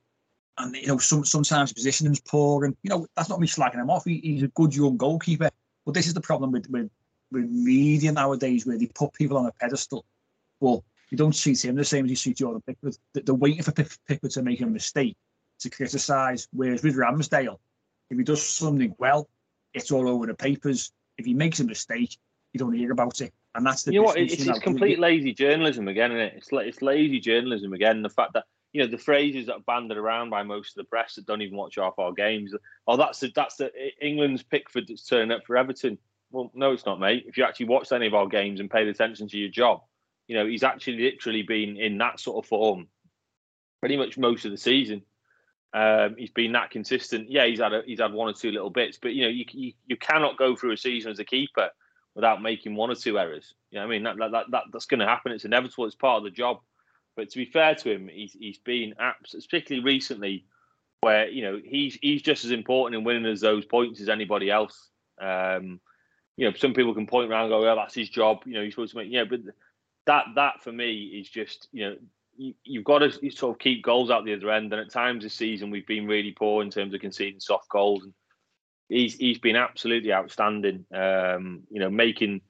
[0.58, 3.90] and you know, some sometimes positioning's poor, and you know that's not me slagging him
[3.90, 4.04] off.
[4.04, 5.50] He, he's a good young goalkeeper,
[5.84, 6.90] but this is the problem with with
[7.30, 10.04] with media nowadays, where they put people on a pedestal,
[10.62, 12.96] but you don't treat him the same as you treat Jordan Pickford.
[13.12, 15.16] They- They're waiting for Pick- Pickford to make a mistake
[15.60, 16.48] to criticise.
[16.52, 17.58] Whereas with Ramsdale,
[18.10, 19.28] if he does something well,
[19.74, 20.92] it's all over the papers.
[21.18, 22.16] If he makes a mistake,
[22.52, 24.18] you don't hear about it, and that's the you know what?
[24.18, 26.34] It's, it's complete lazy journalism again, isn't it?
[26.36, 28.02] It's like it's lazy journalism again.
[28.02, 30.88] The fact that you know the phrases that are banded around by most of the
[30.88, 32.54] press that don't even watch half our games.
[32.86, 33.70] Oh, that's the that's the
[34.00, 35.98] England's Pickford that's turning up for Everton.
[36.30, 37.24] Well, no, it's not, mate.
[37.26, 39.82] If you actually watched any of our games and paid attention to your job,
[40.28, 42.88] you know he's actually literally been in that sort of form
[43.80, 45.02] pretty much most of the season.
[45.74, 47.30] Um, he's been that consistent.
[47.30, 49.44] Yeah, he's had a, he's had one or two little bits, but you know you,
[49.50, 51.70] you you cannot go through a season as a keeper
[52.14, 53.54] without making one or two errors.
[53.70, 54.02] You know I mean?
[54.02, 55.32] That, that, that, that that's going to happen.
[55.32, 55.86] It's inevitable.
[55.86, 56.58] It's part of the job.
[57.16, 60.44] But to be fair to him, he's he's been absolutely, particularly recently,
[61.00, 64.50] where you know he's he's just as important in winning as those points as anybody
[64.50, 64.88] else.
[65.20, 65.80] Um,
[66.36, 68.62] you know, some people can point around and go, "Well, that's his job." You know,
[68.62, 69.10] he's supposed to make.
[69.10, 69.40] Yeah, but
[70.06, 71.96] that that for me is just you know
[72.36, 74.72] you, you've got to sort of keep goals out the other end.
[74.72, 78.04] And at times this season we've been really poor in terms of conceding soft goals.
[78.04, 78.12] And
[78.88, 80.84] he's he's been absolutely outstanding.
[80.94, 82.40] Um, you know, making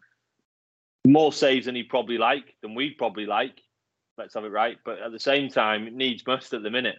[1.06, 3.60] more saves than he'd probably like, than we'd probably like.
[4.18, 4.78] Let's have it right.
[4.84, 6.98] But at the same time, it needs must at the minute.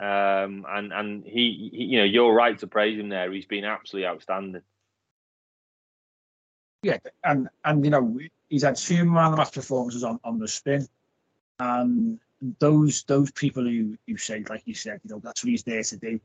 [0.00, 3.30] Um, and and he, he, you know, you're right to praise him there.
[3.30, 4.62] He's been absolutely outstanding.
[6.82, 8.18] Yeah, and and you know
[8.48, 10.86] he's had two man of the match performances on, on the spin,
[11.60, 12.18] and
[12.58, 15.82] those those people who you say like you said, you know that's what he's there
[15.82, 16.20] to do.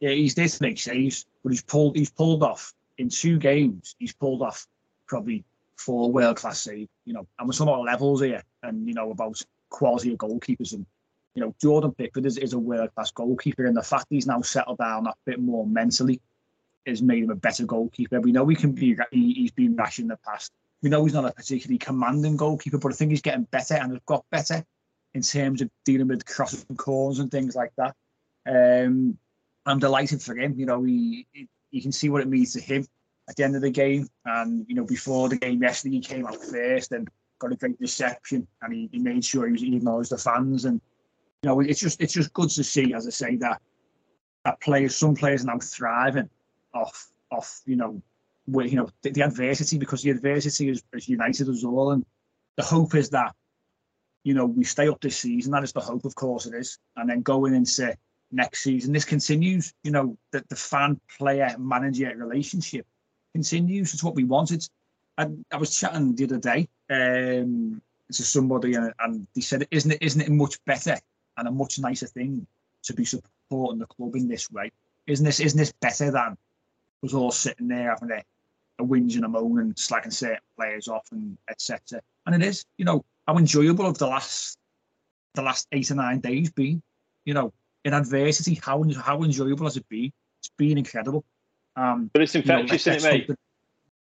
[0.00, 3.96] Yeah, he's there to make saves, but he's pulled he's pulled off in two games.
[3.98, 4.66] He's pulled off
[5.06, 5.44] probably
[5.76, 6.88] four world class saves.
[7.04, 10.72] You know, and we're talking about levels here, and you know about quality of goalkeepers
[10.72, 10.86] and.
[11.34, 14.40] You know, Jordan Pickford is, is a world class goalkeeper, and the fact he's now
[14.40, 16.20] settled down a bit more mentally
[16.84, 18.20] has made him a better goalkeeper.
[18.20, 21.14] We know he can be he, he's been rash in the past, we know he's
[21.14, 24.64] not a particularly commanding goalkeeper, but I think he's getting better and has got better
[25.14, 27.94] in terms of dealing with crossing corners and things like that.
[28.46, 29.18] Um,
[29.66, 30.54] I'm delighted for him.
[30.56, 32.86] You know, he, he you can see what it means to him
[33.28, 34.08] at the end of the game.
[34.24, 37.78] And you know, before the game yesterday, he came out first and got a great
[37.80, 40.64] reception, and he, he made sure he, was, acknowledged the fans.
[40.64, 40.80] And
[41.42, 43.60] you know, it's just it's just good to see, as I say, that
[44.44, 46.30] that players, some players now thriving
[46.74, 48.00] off off you know,
[48.48, 52.04] you know the, the adversity because the adversity has, united us all, and
[52.56, 53.34] the hope is that
[54.24, 55.52] you know we stay up this season.
[55.52, 57.94] That is the hope, of course, it is, and then going into
[58.30, 59.72] next season, this continues.
[59.82, 62.86] You know that the fan player manager relationship
[63.34, 63.94] continues.
[63.94, 64.66] It's what we wanted.
[65.16, 67.82] And I was chatting the other day um,
[68.12, 70.02] to somebody, and, and they said, "Isn't it?
[70.02, 70.96] Isn't it much better
[71.36, 72.46] and a much nicer thing
[72.84, 74.70] to be supporting the club in this way?
[75.06, 75.40] Isn't this?
[75.40, 76.36] Isn't this better than
[77.04, 78.22] us all sitting there having a,
[78.78, 82.00] a whinge and a moan and slacking certain players off and etc.
[82.26, 84.58] And it is, you know, how enjoyable of the last
[85.34, 86.82] the last eight or nine days been.
[87.24, 87.52] You know,
[87.84, 90.12] in adversity, how how enjoyable has it been?
[90.40, 91.24] It's been incredible.
[91.76, 93.36] Um, but it's infectious, you know, isn't it, mate?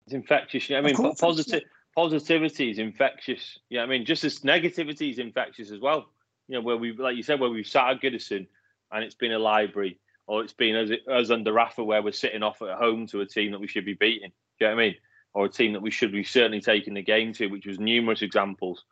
[0.05, 0.69] It's infectious.
[0.69, 1.63] You know, I mean, positive
[1.95, 3.59] positivity is infectious.
[3.69, 6.05] Yeah, I mean, just as negativity is infectious as well.
[6.47, 8.47] You know, where we, like you said, where we've sat at Goodison
[8.91, 12.43] and it's been a library, or it's been as as under Rafa where we're sitting
[12.43, 14.31] off at home to a team that we should be beating.
[14.59, 14.95] You know what I mean?
[15.33, 18.21] Or a team that we should be certainly taking the game to, which was numerous
[18.21, 18.83] examples.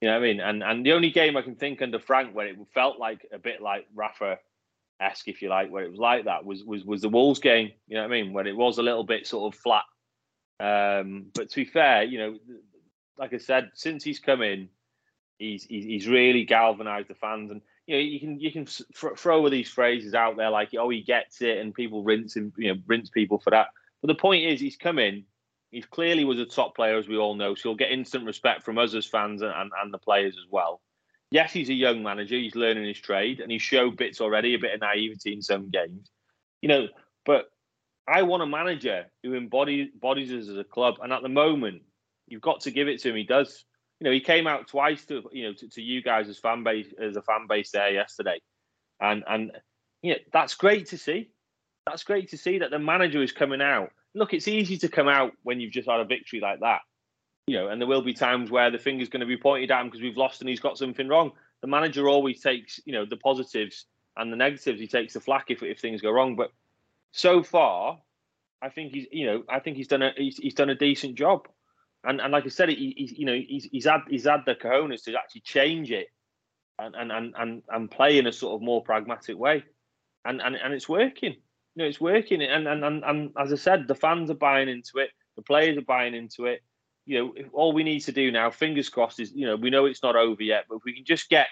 [0.00, 0.40] You know what I mean?
[0.40, 3.38] And and the only game I can think under Frank where it felt like a
[3.38, 4.38] bit like Rafa
[5.00, 7.72] esque, if you like, where it was like that was was was the Wolves game.
[7.88, 8.32] You know what I mean?
[8.32, 9.84] When it was a little bit sort of flat.
[10.58, 12.38] Um, but to be fair, you know,
[13.18, 14.68] like I said, since he's come in,
[15.38, 19.40] he's he's, he's really galvanised the fans, and you know, you can you can throw
[19.40, 22.74] all these phrases out there like, oh, he gets it, and people rinse him, you
[22.74, 23.68] know, rinse people for that.
[24.02, 25.24] But the point is, he's come in.
[25.70, 28.62] He clearly was a top player, as we all know, so he'll get instant respect
[28.62, 30.80] from us as fans and, and, and the players as well
[31.30, 32.36] yes, he's a young manager.
[32.36, 35.70] He's learning his trade, and he showed bits already, a bit of naivety in some
[35.70, 36.10] games.
[36.62, 36.88] You know,
[37.24, 37.46] but
[38.08, 40.96] I want a manager who embodies, embodies us as a club.
[41.02, 41.82] And at the moment,
[42.26, 43.16] you've got to give it to him.
[43.16, 43.64] He does.
[44.00, 46.62] You know, he came out twice to you know to, to you guys as fan
[46.62, 48.40] base as a fan base there yesterday,
[49.00, 49.52] and and
[50.02, 51.30] yeah, that's great to see.
[51.86, 53.90] That's great to see that the manager is coming out.
[54.14, 56.80] Look, it's easy to come out when you've just had a victory like that
[57.46, 59.80] you know, and there will be times where the finger's going to be pointed at
[59.80, 61.30] him because we've lost and he's got something wrong.
[61.60, 64.80] The manager always takes, you know, the positives and the negatives.
[64.80, 66.34] He takes the flack if, if things go wrong.
[66.34, 66.50] But
[67.12, 67.98] so far,
[68.60, 71.14] I think he's, you know, I think he's done a he's, he's done a decent
[71.14, 71.46] job.
[72.02, 74.54] And and like I said, he, he's you know he's he's had he's had the
[74.54, 76.08] cojones to actually change it
[76.78, 79.64] and and and and, and play in a sort of more pragmatic way,
[80.24, 81.36] and and and it's working.
[81.76, 82.42] You know, it's working.
[82.42, 85.10] And and and, and as I said, the fans are buying into it.
[85.36, 86.62] The players are buying into it
[87.06, 89.86] you know, all we need to do now, fingers crossed, is you know we know
[89.86, 91.46] it's not over yet, but if we can just get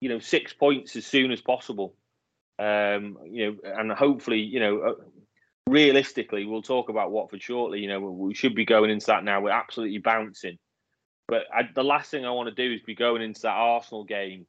[0.00, 1.96] you know six points as soon as possible,
[2.60, 4.94] um, you know, and hopefully, you know, uh,
[5.66, 7.80] realistically, we'll talk about Watford shortly.
[7.80, 9.40] You know, we should be going into that now.
[9.40, 10.58] We're absolutely bouncing,
[11.26, 14.04] but I, the last thing I want to do is be going into that Arsenal
[14.04, 14.46] game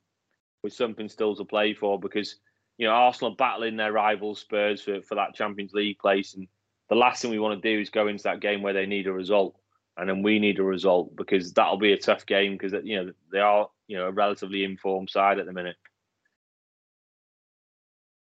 [0.61, 2.35] with something still to play for because
[2.79, 6.47] you know Arsenal battling their rivals Spurs for, for that Champions League place, and
[6.89, 9.05] the last thing we want to do is go into that game where they need
[9.05, 9.55] a result
[9.99, 13.11] and then we need a result because that'll be a tough game because you know
[13.31, 15.75] they are you know a relatively informed side at the minute.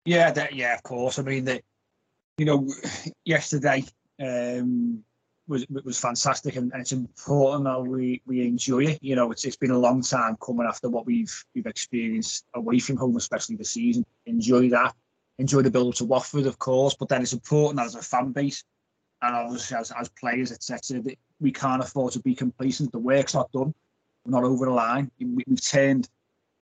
[0.05, 1.19] Yeah, that, yeah, of course.
[1.19, 1.63] I mean, that
[2.37, 2.67] you know,
[3.25, 3.85] yesterday
[4.21, 5.03] um,
[5.49, 8.99] was was fantastic, and, and, it's important that we we enjoy it.
[9.01, 12.79] You know, it's it's been a long time coming after what we've we've experienced away
[12.79, 14.05] from home, especially the season.
[14.27, 14.95] Enjoy that.
[15.39, 18.31] Enjoy the build up to Watford, of course, but then it's important as a fan
[18.31, 18.63] base
[19.21, 22.91] and obviously as, as players, etc That we can't afford to be complacent.
[22.91, 23.73] The work's not done.
[24.25, 25.11] We're not over the line.
[25.19, 26.09] We, have turned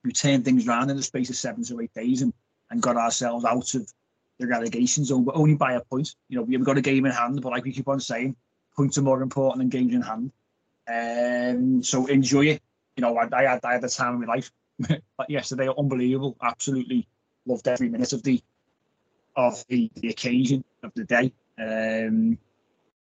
[0.04, 2.34] we've turned things around in the space of seven to eight days and,
[2.70, 3.92] and got ourselves out of
[4.40, 6.13] the relegation zone, but only by a point.
[6.30, 8.36] You know, we've got a game in hand, but like we keep on saying,
[8.78, 10.32] points are more important than games in hand.
[10.88, 12.62] Um, so enjoy it.
[12.96, 14.52] You know, I, I had I had the time of my life
[15.30, 15.69] yesterday.
[15.75, 16.38] Unbelievable.
[16.42, 17.08] Absolutely
[17.46, 18.42] loved every minute of the
[19.36, 21.32] of the, the occasion of the day.
[21.60, 22.38] Um,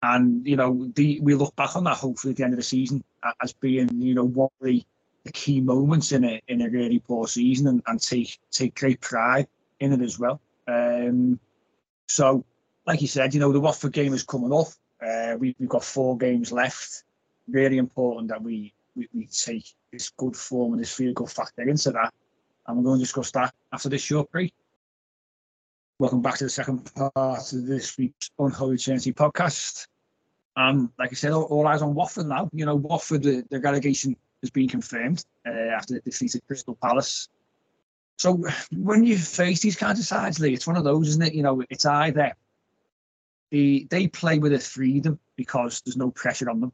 [0.01, 2.63] and you know, the, we look back on that hopefully at the end of the
[2.63, 3.03] season
[3.41, 4.83] as being you know one of the,
[5.25, 9.01] the key moments in a in a really poor season, and, and take take great
[9.01, 9.47] pride
[9.79, 10.39] in it as well.
[10.67, 11.39] Um,
[12.07, 12.45] so,
[12.85, 14.67] like you said, you know, the Watford game is coming up.
[15.05, 17.03] Uh, we, have got four games left.
[17.47, 21.91] Really important that we, we, we take this good form and this good factor into
[21.91, 22.13] that.
[22.67, 24.53] And we're going to discuss that after this short break.
[25.99, 27.13] Welcome back to the second part
[27.53, 29.87] of this week's Unholy Trinity podcast.
[30.55, 32.49] Um, like I said, all, all, eyes on Watford now.
[32.53, 36.77] You know, Watford, the, the relegation has been confirmed uh, after the defeat at Crystal
[36.81, 37.29] Palace.
[38.17, 41.33] So when you face these kinds of sides, Lee, it's one of those, isn't it?
[41.33, 42.33] You know, it's either
[43.51, 46.71] the, they play with a freedom because there's no pressure on them.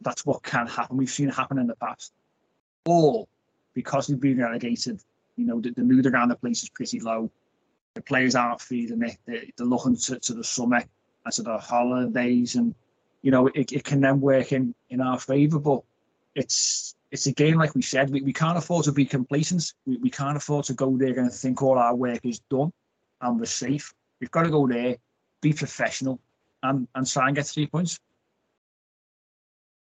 [0.00, 0.96] That's what can happen.
[0.96, 2.12] We've seen it happen in the past.
[2.84, 3.26] Or
[3.74, 5.00] because they've been relegated,
[5.36, 7.30] you know, the, the mood around the place is pretty low.
[7.94, 9.16] The players aren't feeding it.
[9.26, 10.82] They're, they're looking to, to the summer
[11.24, 12.74] and to the holidays and
[13.26, 15.58] you know, it, it can then work in, in our favour.
[15.58, 15.82] But
[16.36, 19.72] it's it's a game, like we said, we, we can't afford to be complacent.
[19.84, 22.72] We, we can't afford to go there and think all our work is done
[23.20, 23.92] and we're safe.
[24.20, 24.96] We've got to go there,
[25.42, 26.20] be professional,
[26.62, 27.98] and, and try and get three points.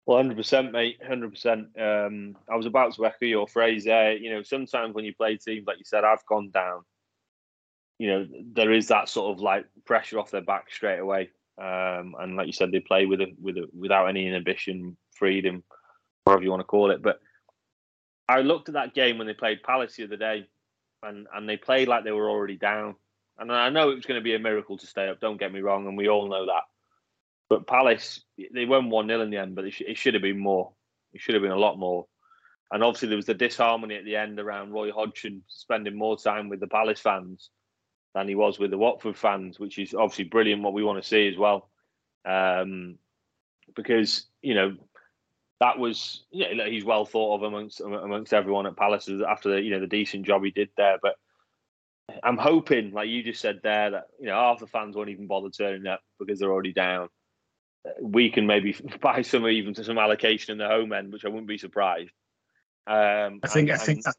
[0.06, 1.00] Well, hundred percent, mate.
[1.08, 1.68] Hundred percent.
[1.80, 4.18] Um, I was about to echo your phrase there.
[4.18, 6.82] You know, sometimes when you play teams, like you said, I've gone down.
[8.00, 11.30] You know, there is that sort of like pressure off their back straight away.
[11.62, 15.64] Um, and like you said, they play with a, with a, without any inhibition, freedom,
[16.24, 17.02] whatever you want to call it.
[17.02, 17.20] But
[18.28, 20.47] I looked at that game when they played Palace the other day,
[21.04, 22.95] and and they played like they were already down.
[23.40, 25.22] And I know it was going to be a miracle to stay up.
[25.22, 26.64] Don't get me wrong, and we all know that.
[27.48, 28.22] But Palace,
[28.54, 30.74] they won one 0 in the end, but it, sh- it should have been more.
[31.14, 32.06] It should have been a lot more.
[32.72, 36.50] And obviously, there was the disharmony at the end around Roy Hodgson spending more time
[36.50, 37.50] with the Palace fans
[38.14, 40.62] than he was with the Watford fans, which is obviously brilliant.
[40.62, 41.70] What we want to see as well,
[42.26, 42.98] um,
[43.76, 44.76] because you know
[45.60, 49.72] that was yeah he's well thought of amongst amongst everyone at Palace after the you
[49.72, 51.00] know the decent job he did there.
[51.02, 51.16] But
[52.24, 55.28] I'm hoping, like you just said there, that you know half the fans won't even
[55.28, 57.10] bother turning up because they're already down.
[58.01, 61.30] We can maybe buy some even to some allocation in the home end, which I
[61.30, 62.12] wouldn't be surprised.
[62.88, 64.16] Um, I think and, I think that,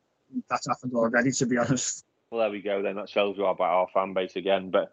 [0.48, 1.32] that's happened already.
[1.32, 2.04] To be honest.
[2.30, 2.82] Well, there we go.
[2.82, 4.70] Then that shows you about our fan base again.
[4.70, 4.92] But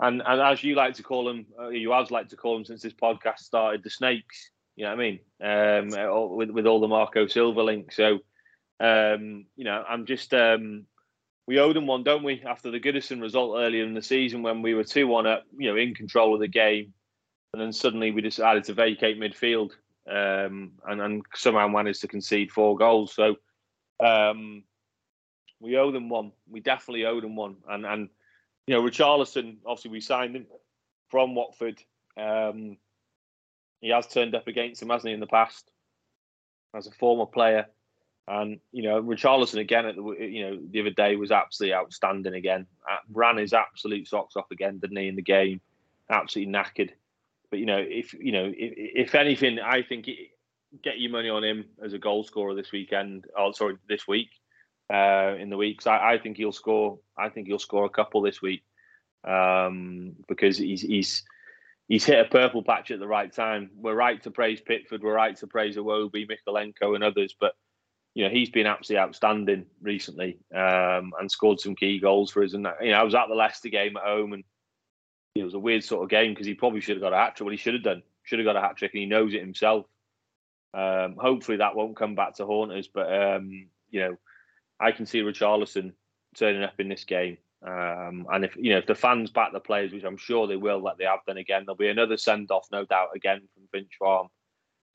[0.00, 2.64] and and as you like to call them, uh, you have like to call them
[2.64, 4.50] since this podcast started, the snakes.
[4.74, 5.94] You know what I mean?
[5.94, 7.96] Um, uh, with with all the Marco Silva links.
[7.96, 8.18] So,
[8.80, 10.86] um, you know, I'm just um,
[11.46, 12.42] we owe them one, don't we?
[12.46, 15.70] After the Goodison result earlier in the season, when we were two one up, you
[15.70, 16.94] know, in control of the game,
[17.52, 19.72] and then suddenly we decided to vacate midfield,
[20.08, 23.14] um, and and somehow managed to concede four goals.
[23.14, 23.36] So.
[24.02, 24.64] Um,
[25.62, 26.32] we owe them one.
[26.50, 27.56] We definitely owe them one.
[27.68, 28.08] And and
[28.66, 30.46] you know, Richarlison, obviously we signed him
[31.08, 31.80] from Watford.
[32.16, 32.76] Um,
[33.80, 35.70] he has turned up against him, hasn't he, in the past
[36.74, 37.66] as a former player.
[38.28, 42.34] And you know, Richarlison again at the you know the other day was absolutely outstanding
[42.34, 42.66] again.
[42.90, 45.60] Uh, ran his absolute socks off again, didn't he, in the game?
[46.08, 46.90] Absolutely knackered.
[47.50, 50.30] But you know, if you know, if, if anything, I think it,
[50.82, 53.26] get your money on him as a goal scorer this weekend.
[53.36, 54.30] Oh, sorry, this week
[54.92, 55.86] uh, in the weeks.
[55.86, 56.98] I, I, think he'll score.
[57.18, 58.62] I think he'll score a couple this week
[59.24, 61.24] um, because he's he's
[61.88, 63.70] he's hit a purple patch at the right time.
[63.76, 65.02] We're right to praise Pickford.
[65.02, 67.54] We're right to praise Iwobi, Mykolenko, and others, but
[68.14, 72.52] you know he's been absolutely outstanding recently um, and scored some key goals for us.
[72.52, 74.44] And you know I was at the Leicester game at home, and
[75.34, 77.36] it was a weird sort of game because he probably should have got a hat
[77.36, 77.46] trick.
[77.46, 79.40] What he should have done should have got a hat trick, and he knows it
[79.40, 79.86] himself.
[80.74, 84.16] Um, hopefully that won't come back to haunt us, but um, you know
[84.78, 85.92] I can see Richarlison
[86.36, 87.38] turning up in this game.
[87.66, 90.56] Um, and if you know if the fans back the players, which I'm sure they
[90.56, 93.68] will, like they have done again, there'll be another send off, no doubt, again from
[93.72, 94.28] Finch Farm.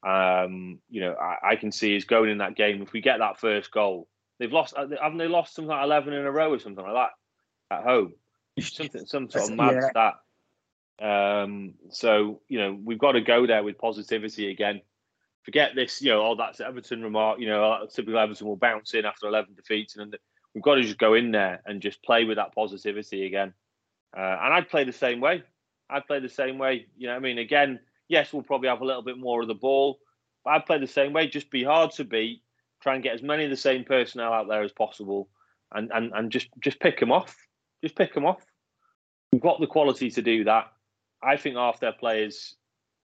[0.07, 2.81] Um, you know, I, I, can see us going in that game.
[2.81, 4.07] If we get that first goal,
[4.39, 6.93] they've lost, uh, haven't they lost something like 11 in a row or something like
[6.93, 8.13] that at home?
[8.59, 9.89] Something, some sort of mad yeah.
[9.89, 10.15] stat.
[10.99, 14.81] Um, so you know, we've got to go there with positivity again
[15.47, 19.05] forget this, you know, oh, that's Everton remark, you know, typical Everton will bounce in
[19.05, 19.95] after 11 defeats.
[19.95, 20.13] And
[20.53, 23.53] we've got to just go in there and just play with that positivity again.
[24.15, 25.43] Uh, and I'd play the same way.
[25.89, 26.87] I'd play the same way.
[26.97, 27.37] You know I mean?
[27.37, 29.99] Again, yes, we'll probably have a little bit more of the ball,
[30.43, 31.27] but I'd play the same way.
[31.27, 32.41] Just be hard to beat,
[32.81, 35.29] try and get as many of the same personnel out there as possible
[35.73, 37.35] and, and, and just, just pick them off.
[37.83, 38.43] Just pick them off.
[39.31, 40.71] We've got the quality to do that.
[41.21, 42.55] I think half their players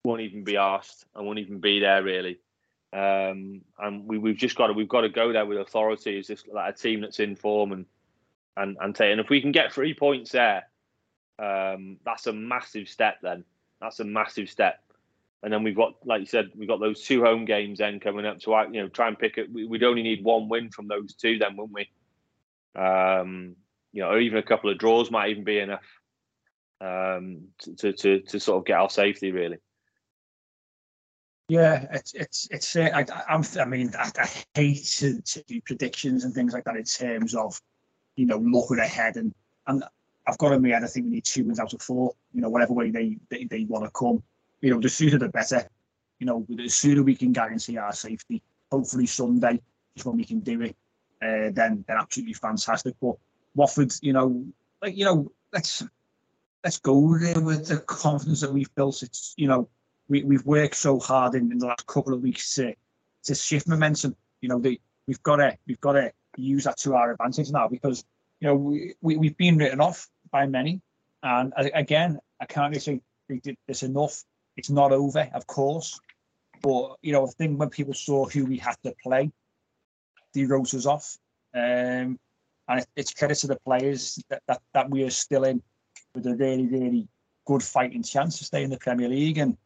[0.03, 2.39] won't even be asked and won't even be there really.
[2.91, 6.27] Um, and we, we've just got to we've got to go there with authority as
[6.27, 7.85] this like a team that's in form and
[8.55, 9.11] and and take.
[9.11, 10.67] And if we can get three points there,
[11.39, 13.17] um, that's a massive step.
[13.23, 13.45] Then
[13.81, 14.82] that's a massive step.
[15.43, 18.25] And then we've got, like you said, we've got those two home games then coming
[18.25, 18.41] up.
[18.41, 19.51] So I, you know, try and pick it.
[19.51, 22.81] We'd only need one win from those two, then, wouldn't we?
[22.81, 23.57] Um,
[23.91, 25.83] you know, even a couple of draws might even be enough
[26.81, 29.57] um, to, to to sort of get our safety really.
[31.49, 32.75] Yeah, it's it's it's.
[32.75, 33.43] Uh, I, I'm.
[33.59, 37.35] I mean, I, I hate to, to, do predictions and things like that in terms
[37.35, 37.59] of,
[38.15, 39.33] you know, looking ahead and
[39.67, 39.83] and
[40.25, 40.83] I've got in my head.
[40.83, 42.13] I think we need two wins out of four.
[42.33, 44.23] You know, whatever way they they, they want to come.
[44.64, 45.68] You know, the sooner the better.
[46.20, 48.41] You know, the sooner we can guarantee our safety.
[48.72, 49.61] Hopefully Sunday
[49.95, 50.76] is when we can do it.
[51.22, 52.95] Uh, then, then absolutely fantastic.
[53.01, 53.16] But
[53.55, 54.45] Watford, you know,
[54.82, 55.84] like you know, let's
[56.64, 59.03] let's go there with the confidence that we've built.
[59.03, 59.68] It's you know,
[60.07, 62.74] we we've worked so hard in, in the last couple of weeks to
[63.24, 64.16] to shift momentum.
[64.39, 67.68] You know, the, we've got to we've got to use that to our advantage now
[67.68, 68.05] because
[68.39, 70.82] you know we, we we've been written off by many,
[71.22, 74.24] and again, I can't really say we did this enough.
[74.55, 75.99] It's not over, of course,
[76.61, 79.31] but you know, I think when people saw who we had to play,
[80.33, 81.17] they wrote us off.
[81.53, 82.19] Um,
[82.67, 85.61] and it's credit to the players that, that, that we are still in
[86.15, 87.07] with a really, really
[87.45, 89.57] good fighting chance to stay in the Premier League and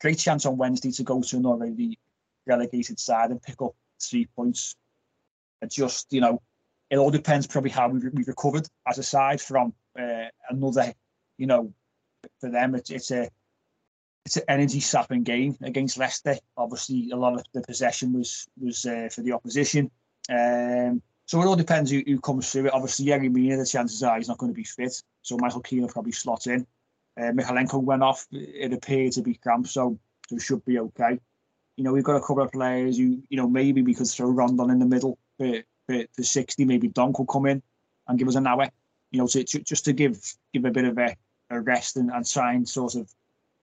[0.00, 1.98] great chance on Wednesday to go to an already
[2.46, 4.76] relegated side and pick up three points.
[5.60, 6.40] And just, you know,
[6.90, 10.94] it all depends probably how we, we recovered as a side from uh, another,
[11.38, 11.72] you know,
[12.40, 13.28] for them, it's, it's a
[14.26, 16.36] it's an energy sapping game against Leicester.
[16.56, 19.88] Obviously, a lot of the possession was was uh, for the opposition.
[20.28, 22.74] Um, so it all depends who, who comes through it.
[22.74, 25.00] Obviously, Yerry Mina, the chances are he's not going to be fit.
[25.22, 26.66] So Michael Keane will probably slot in.
[27.16, 28.26] Uh, Mykolenko went off.
[28.32, 29.98] It appeared to be cramp, so,
[30.28, 31.18] so should be okay.
[31.76, 34.28] You know, we've got a couple of players who, you know, maybe we could throw
[34.28, 36.64] Rondon in the middle for, for, for 60.
[36.64, 37.62] Maybe Donk will come in
[38.08, 38.68] and give us an hour.
[39.12, 40.20] You know, to, to, just to give
[40.52, 41.14] give a bit of a,
[41.50, 43.08] a rest and, and try and sort of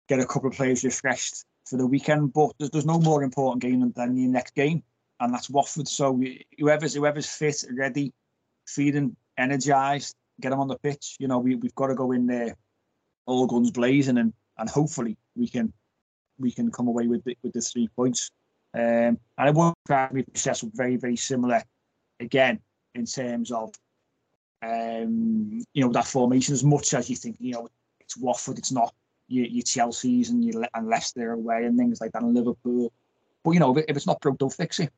[0.09, 2.33] get a couple of players refreshed for the weekend.
[2.33, 4.83] But there's, there's no more important game than, than your next game
[5.21, 5.89] and that's Watford.
[5.89, 6.21] So
[6.59, 8.13] whoever's whoever's fit, ready,
[8.67, 11.17] feeding, energised, get them on the pitch.
[11.19, 12.57] You know, we we've got to go in there,
[13.27, 15.73] all guns blazing, and and hopefully we can
[16.39, 18.31] we can come away with the, with the three points.
[18.75, 19.77] Um, and it won't
[20.13, 20.71] be successful.
[20.75, 21.63] Very very similar,
[22.21, 22.61] again
[22.95, 23.75] in terms of
[24.63, 26.55] um, you know that formation.
[26.55, 27.69] As much as you think, you know,
[28.01, 28.95] it's Watford, it's not
[29.29, 32.93] your, your Chelsea's and your and Leicester away and things like that, and Liverpool.
[33.45, 34.93] But you know, if, if it's not broke, don't fix it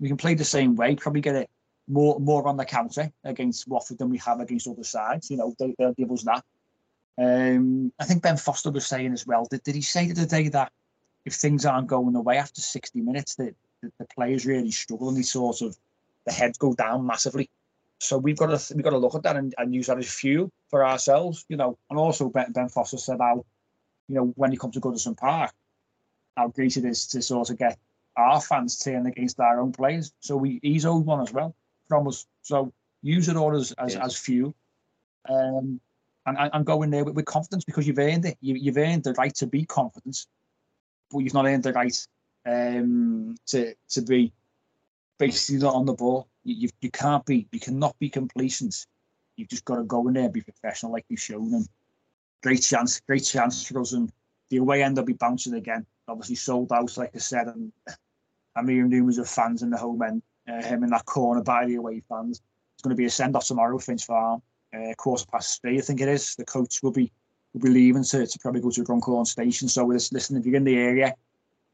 [0.00, 1.50] we can play the same way, probably get it
[1.86, 5.30] more more on the counter against Watford than we have against other sides.
[5.30, 6.44] You know, they, will give us that.
[7.16, 9.46] Um, I think Ben Foster was saying as well.
[9.50, 10.72] Did, did he say the day that
[11.24, 15.16] if things aren't going away after 60 minutes, that the, the, players really struggle and
[15.16, 15.76] they sort of
[16.26, 17.48] the heads go down massively.
[18.00, 20.12] So we've got to we've got to look at that and, and use that as
[20.12, 21.78] fuel for ourselves, you know.
[21.88, 23.44] And also Ben, ben Foster said how,
[24.08, 25.52] you know, when he comes to Goodison Park,
[26.36, 27.78] how great it is to sort of get
[28.16, 30.12] our fans turn against our own players.
[30.20, 31.54] So we he's owed one as well
[31.88, 32.26] from us.
[32.42, 34.54] So use it all as as, as fuel.
[35.28, 35.80] Um,
[36.26, 38.38] and, and go in there with, with confidence because you've earned it.
[38.40, 40.26] You, you've earned the right to be confident,
[41.10, 41.96] but you've not earned the right
[42.46, 44.32] um, to to be
[45.18, 46.28] basically not on the ball.
[46.44, 48.86] You, you, you can't be, you cannot be complacent.
[49.36, 51.52] You've just got to go in there and be professional like you've shown.
[51.54, 51.68] And
[52.44, 53.92] great chance, great chance for us.
[53.94, 54.12] And
[54.50, 55.86] the away end will be bouncing again.
[56.06, 57.72] Obviously sold out, like I said, and
[58.54, 61.76] I'm rumours of fans in the home end, uh, him in that corner by the
[61.76, 62.42] away fans.
[62.74, 64.42] It's going to be a send off tomorrow, Finch Farm,
[64.76, 66.36] uh, quarter past three, I think it is.
[66.36, 67.10] The coach will be
[67.54, 69.68] will be leaving to, to probably go to Runcorn Station.
[69.68, 71.14] So, listen, if you're in the area,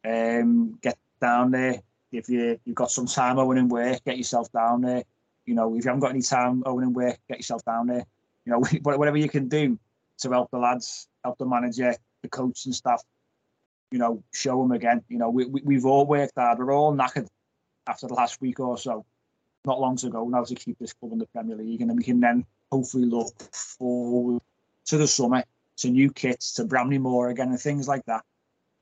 [0.04, 1.80] um, get down there.
[2.12, 5.02] If you you've got some time owing in work, get yourself down there.
[5.46, 8.04] You know, if you haven't got any time owing in work, get yourself down there.
[8.44, 9.78] You know, whatever you can do
[10.20, 13.02] to help the lads, help the manager, the coach and staff
[13.90, 15.02] you know, show them again.
[15.08, 16.58] You know, we, we, have all worked hard.
[16.58, 17.26] We're all knackered
[17.86, 19.04] after the last week or so,
[19.64, 21.80] not long to go now to keep this club in the Premier League.
[21.80, 24.42] And then we can then hopefully look forward
[24.86, 25.44] to the summer,
[25.78, 28.24] to new kits, to Bramley-Moore again, and things like that.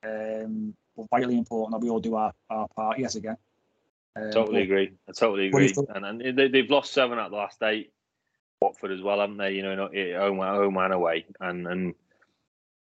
[0.05, 3.37] Um, but vitally important that we all do our, our part yet again.
[4.15, 4.93] Um, totally agree.
[5.09, 5.73] I totally agree.
[5.95, 7.93] And, and they, have lost seven at the last eight.
[8.61, 9.53] Watford as well, haven't they?
[9.53, 9.89] You know,
[10.19, 11.27] home, home and away.
[11.41, 11.95] And, and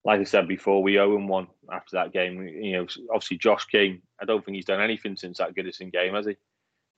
[0.06, 2.42] like I said before, we owe him one after that game.
[2.48, 4.02] You know, obviously Josh King.
[4.22, 6.38] I don't think he's done anything since that Goodison game, has he?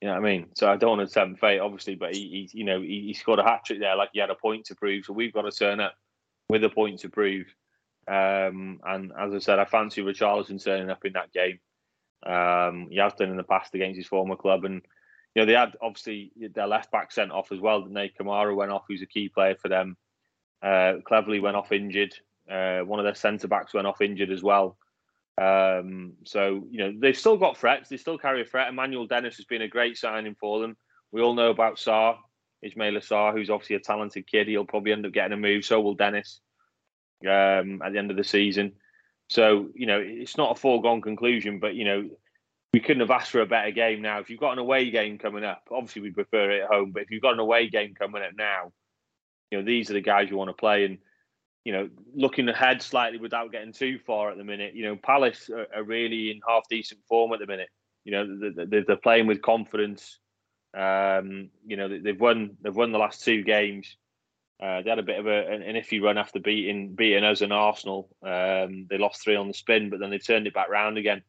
[0.00, 0.46] You know what I mean?
[0.54, 3.14] So I don't want to tempt fate, obviously, but he, he you know, he, he,
[3.14, 5.04] scored a hat trick there, like he had a point to prove.
[5.04, 5.94] So we've got to turn up
[6.48, 7.46] with a point to prove.
[8.08, 11.58] Um, and as I said, I fancy Richarlison turning up in that game.
[12.24, 14.82] Um, he has done in the past against his former club, and
[15.34, 17.82] you know they had obviously their left back sent off as well.
[17.82, 18.16] Didn't?
[18.18, 19.96] Kamara went off, who's a key player for them.
[20.62, 22.14] Uh, Cleverley went off injured.
[22.50, 24.76] Uh, one of their centre backs went off injured as well.
[25.40, 27.88] Um, so you know they've still got threats.
[27.88, 28.68] They still carry a threat.
[28.68, 30.76] Emmanuel Dennis has been a great signing for them.
[31.12, 32.16] We all know about Sarr,
[32.64, 34.48] Ismaila Sarr, who's obviously a talented kid.
[34.48, 35.64] He'll probably end up getting a move.
[35.64, 36.40] So will Dennis
[37.24, 38.72] um, at the end of the season.
[39.28, 42.10] So you know it's not a foregone conclusion, but you know
[42.72, 44.20] we couldn't have asked for a better game now.
[44.20, 46.92] If you've got an away game coming up, obviously we prefer it at home.
[46.92, 48.72] But if you've got an away game coming up now,
[49.50, 50.98] you know these are the guys you want to play and
[51.64, 55.50] you know, looking ahead slightly without getting too far at the minute, you know, Palace
[55.50, 57.68] are, are really in half decent form at the minute.
[58.04, 60.18] You know, they're, they're playing with confidence.
[60.74, 63.96] Um, you know, they've won they've won the last two games.
[64.62, 67.52] Uh, they had a bit of a, an, iffy run after beating beating us and
[67.52, 68.08] Arsenal.
[68.22, 71.22] Um, they lost three on the spin, but then they turned it back round again.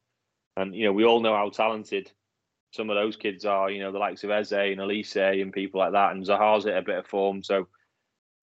[0.58, 2.12] And you know, we all know how talented
[2.72, 3.70] some of those kids are.
[3.70, 6.12] You know, the likes of Eze and Olise and people like that.
[6.12, 7.68] And Zaha's at a bit of form, so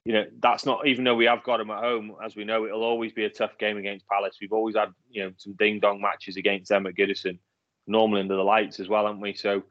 [0.09, 2.65] you know, that's not even though we have got them at home, as we know,
[2.65, 4.39] it'll always be a tough game against Palace.
[4.41, 7.39] We've always had, you know, some ding dong matches against them at Goodison,
[7.87, 9.35] normally under the lights as well, haven't we?
[9.35, 9.65] So,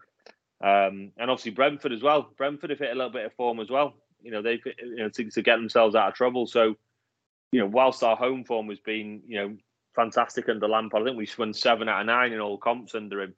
[0.64, 2.30] um, and obviously Brentford as well.
[2.38, 3.96] Brentford have hit a little bit of form as well.
[4.22, 6.46] You know, they've you know to, to get themselves out of trouble.
[6.46, 6.76] So,
[7.52, 9.58] you know, whilst our home form has been, you know,
[9.98, 13.22] fantastic under Lampard, I think we've won seven out of nine in all comps under
[13.24, 13.36] him.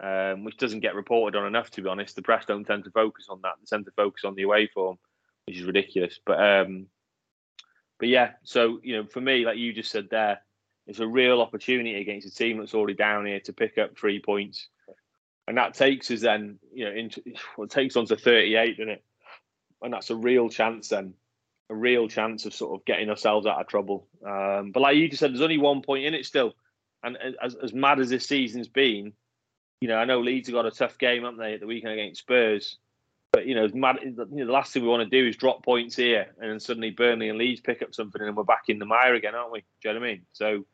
[0.00, 2.16] Um, which doesn't get reported on enough, to be honest.
[2.16, 3.54] The press don't tend to focus on that.
[3.60, 4.98] They tend to focus on the away form
[5.46, 6.18] which is ridiculous.
[6.24, 6.86] But um,
[7.98, 10.40] but yeah, so you know, for me, like you just said there,
[10.86, 14.20] it's a real opportunity against a team that's already down here to pick up three
[14.20, 14.68] points,
[15.46, 17.22] and that takes us then, you know, into
[17.56, 19.04] well, it takes on to thirty-eight, doesn't it?
[19.82, 21.14] And that's a real chance then,
[21.70, 24.06] a real chance of sort of getting ourselves out of trouble.
[24.26, 26.54] Um, but like you just said, there's only one point in it still,
[27.02, 29.12] and as as mad as this season's been,
[29.80, 31.94] you know, I know Leeds have got a tough game, haven't they, at the weekend
[31.94, 32.78] against Spurs.
[33.32, 35.64] But you know, mad, you know, the last thing we want to do is drop
[35.64, 38.78] points here, and then suddenly Burnley and Leeds pick up something, and we're back in
[38.78, 39.60] the mire again, aren't we?
[39.60, 40.22] Do you know what I mean?
[40.32, 40.64] So,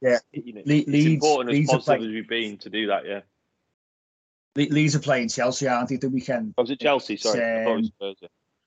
[0.00, 2.86] yeah, you know, Le- it's Leeds, important as Leeds positive as we've been to do
[2.86, 3.04] that.
[3.04, 3.20] Yeah.
[4.54, 5.96] Le- Leeds are playing Chelsea, aren't they?
[5.96, 6.54] The weekend.
[6.56, 7.16] Oh, was it Chelsea?
[7.16, 8.16] Sorry, um, Spurs,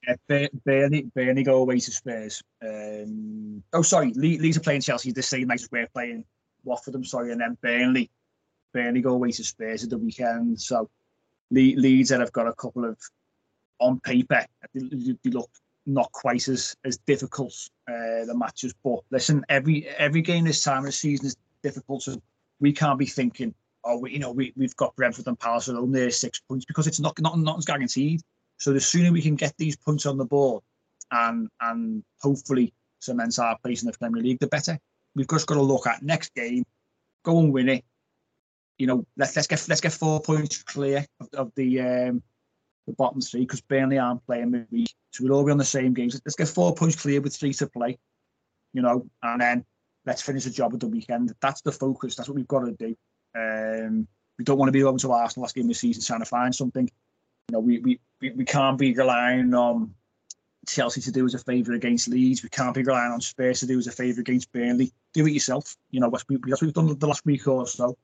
[0.08, 0.48] yeah.
[0.66, 2.42] Burnley, Burnley go away to Spurs.
[2.62, 6.24] Um, oh, sorry, Le- Leeds are playing Chelsea the same night as we're playing
[6.64, 6.96] Watford.
[6.96, 8.10] I'm sorry, and then Burnley,
[8.74, 10.60] Burnley go away to Spurs at the weekend.
[10.60, 10.90] So
[11.52, 12.98] Le- Leeds that have got a couple of
[13.80, 15.50] on paper, they, they look
[15.86, 17.54] not quite as as difficult
[17.90, 18.74] uh, the matches.
[18.84, 22.04] But listen, every every game this time of the season is difficult.
[22.04, 22.22] So
[22.60, 23.54] we can't be thinking,
[23.84, 26.88] oh, we, you know, we we've got Brentford and Palace alone there six points because
[26.88, 28.22] it's not not nothing's guaranteed.
[28.58, 30.64] So the sooner we can get these points on the board,
[31.12, 34.78] and and hopefully cement our place in the Premier League, the better.
[35.16, 36.64] We've just got to look at next game,
[37.24, 37.86] go and win it.
[38.78, 42.24] You know, let's let's get let's get four points clear of, of the um,
[42.86, 44.94] the bottom three because Burnley aren't playing midweek.
[45.12, 46.20] So we'll all be on the same games.
[46.26, 47.98] Let's get four points clear with three to play,
[48.74, 49.66] you know, and then
[50.06, 51.34] let's finish the job at the weekend.
[51.42, 52.16] That's the focus.
[52.16, 52.96] That's what we've got to do.
[53.36, 56.22] Um, we don't want to be going to Arsenal last game of the season trying
[56.22, 56.90] to find something.
[57.50, 59.94] You know, we, we, we, we can't be relying on
[60.68, 62.44] Chelsea to do as a favour against Leeds.
[62.44, 64.92] We can't be relying on Spurs to do as a favour against Burnley.
[65.14, 65.76] Do it yourself.
[65.92, 67.98] You know, what we've done the last week or so.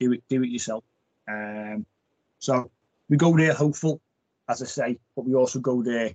[0.00, 0.84] Do it, do it yourself.
[1.28, 1.86] Um,
[2.38, 2.70] so
[3.08, 4.00] we go there hopeful
[4.48, 6.12] as I say, but we also go there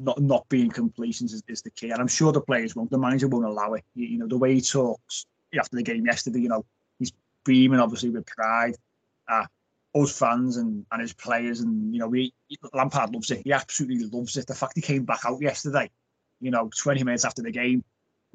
[0.00, 1.90] not not being completions is, is the key.
[1.90, 3.84] And I'm sure the players won't, the manager won't allow it.
[3.94, 5.26] You, you, know, the way he talks
[5.58, 6.64] after the game yesterday, you know,
[6.98, 7.12] he's
[7.44, 8.74] beaming obviously with pride.
[9.28, 9.46] Uh,
[9.94, 12.32] us fans and, and his players and you know we
[12.72, 13.42] Lampard loves it.
[13.44, 14.46] He absolutely loves it.
[14.46, 15.90] The fact he came back out yesterday,
[16.40, 17.84] you know, 20 minutes after the game,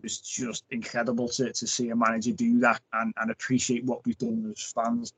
[0.02, 4.18] was just incredible to, to see a manager do that and, and appreciate what we've
[4.18, 5.14] done as fans.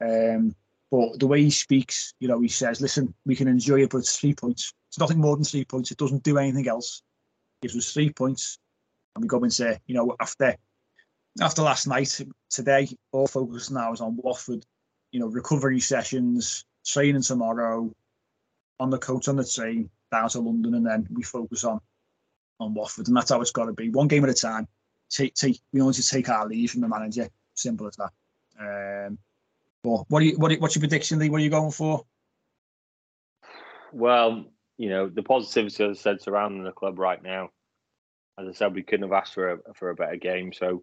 [0.00, 0.54] Um,
[0.90, 3.98] but the way he speaks, you know, he says, listen, we can enjoy it, but
[3.98, 4.72] it's three points.
[4.88, 5.90] It's nothing more than three points.
[5.90, 7.02] It doesn't do anything else.
[7.60, 8.58] It gives us three points.
[9.14, 10.56] And we go into, you know, after
[11.40, 12.18] after last night,
[12.48, 14.64] today, all focus now is on Watford,
[15.16, 17.90] you know, recovery sessions, training tomorrow,
[18.78, 21.80] on the coach, on the train, down to London, and then we focus on
[22.60, 23.08] on Watford.
[23.08, 23.88] And that's how it's got to be.
[23.88, 24.68] One game at a time.
[25.08, 27.30] Take, take, we only to take our leave from the manager.
[27.54, 28.10] Simple as that.
[28.60, 29.16] Um,
[29.82, 31.30] but what are you, what are, what's your prediction, Lee?
[31.30, 32.04] What are you going for?
[33.90, 34.44] Well,
[34.76, 37.48] you know, the positivity, as I said, surrounding the club right now.
[38.38, 40.52] As I said, we couldn't have asked for a for a better game.
[40.52, 40.82] So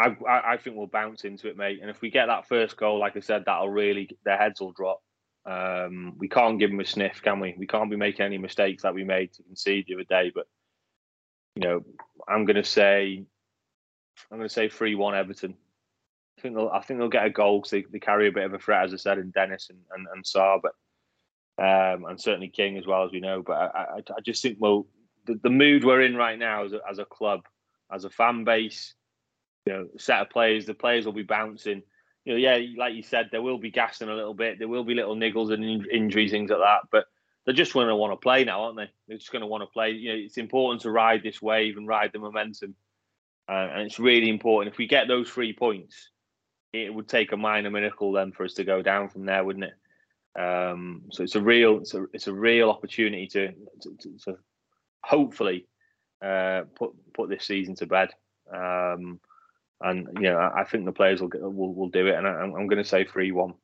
[0.00, 1.80] I, I, think we'll bounce into it, mate.
[1.80, 4.72] And if we get that first goal, like I said, that'll really their heads will
[4.72, 5.02] drop.
[5.46, 7.54] Um, we can't give them a sniff, can we?
[7.56, 10.32] We can't be making any mistakes that we made to concede the other day.
[10.34, 10.46] But
[11.56, 11.84] you know,
[12.28, 13.24] I'm going to say,
[14.30, 15.54] I'm going to say three one Everton.
[16.38, 18.44] I think they'll I think they'll get a goal because they, they carry a bit
[18.44, 20.72] of a threat, as I said, in Dennis and and, and Sarr, but
[21.58, 23.42] um, and certainly King as well as we know.
[23.42, 24.86] But I, I, I just think well,
[25.26, 27.40] the, the mood we're in right now as a, as a club,
[27.92, 28.94] as a fan base,
[29.66, 31.82] you know, set of players, the players will be bouncing.
[32.24, 34.58] You know, yeah, like you said, there will be gassing a little bit.
[34.58, 36.80] There will be little niggles and in, injuries, things like that.
[36.90, 37.06] But
[37.44, 38.90] they're just going to want to play now, aren't they?
[39.08, 39.90] They're just going to want to play.
[39.92, 42.74] You know, it's important to ride this wave and ride the momentum,
[43.48, 44.72] uh, and it's really important.
[44.72, 46.10] If we get those three points,
[46.72, 49.64] it would take a minor miracle then for us to go down from there, wouldn't
[49.64, 50.40] it?
[50.40, 54.38] Um, so it's a real, it's a, it's a real opportunity to, to, to, to
[55.02, 55.66] hopefully
[56.24, 58.10] uh, put put this season to bed.
[58.54, 59.18] Um,
[59.80, 62.26] and you know, I, I think the players will, get, will will do it, and
[62.26, 63.54] I, am going to say three one.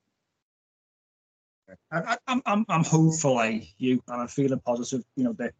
[1.90, 5.02] I, I'm I'm I'm hopeful, like you, and I'm feeling positive.
[5.16, 5.52] You know, the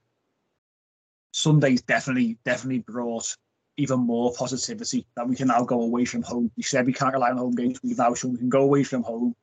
[1.33, 3.37] Sunday's definitely definitely brought
[3.77, 6.51] even more positivity that we can now go away from home.
[6.57, 7.79] You said we can't rely on home games.
[7.83, 9.35] We've now show we can go away from home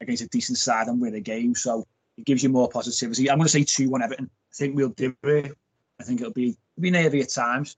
[0.00, 1.54] against a decent side and win a game.
[1.54, 1.84] So
[2.16, 3.30] it gives you more positivity.
[3.30, 4.30] I'm going to say two one Everton.
[4.52, 5.52] I think we'll do it.
[6.00, 7.76] I think it'll be it'll be nervy at times,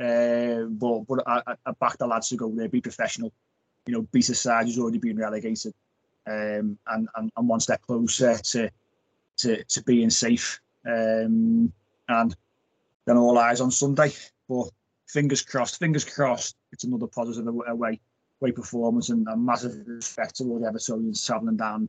[0.00, 3.32] uh, but but I, I back the lads to go there, be professional.
[3.86, 5.74] You know, beat a side who's already been relegated,
[6.26, 8.70] um, and, and and one step closer to
[9.38, 10.60] to to being safe.
[10.86, 11.72] Um,
[12.08, 12.36] and
[13.06, 14.12] then all eyes on Sunday.
[14.48, 14.70] But
[15.06, 18.00] fingers crossed, fingers crossed, it's another positive away
[18.40, 21.88] away performance and, a massive respect to all the Evertonians travelling down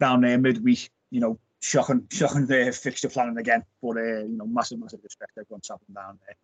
[0.00, 0.90] down there midweek.
[1.10, 3.64] You know, shocking, shocking their fixture planning again.
[3.82, 6.36] But uh, you know, massive, massive respect to everyone travelling down there.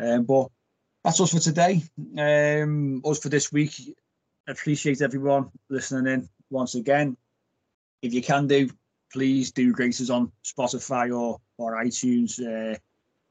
[0.00, 0.48] Um, but
[1.04, 1.82] that's us for today.
[2.16, 3.96] Um, us for this week.
[4.48, 7.16] Appreciate everyone listening in once again.
[8.02, 8.70] If you can do,
[9.12, 12.40] please do rate us on Spotify or or iTunes.
[12.40, 12.76] Uh,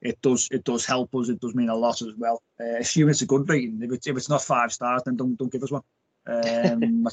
[0.01, 1.29] it does it does help us.
[1.29, 2.41] It does mean a lot as well.
[2.59, 3.81] Uh, assume it's a good rating.
[3.81, 5.83] If it's if it's not five stars, then don't don't give us one.
[6.27, 7.07] Um,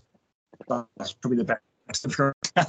[0.96, 1.62] that's probably the best.
[2.56, 2.62] uh,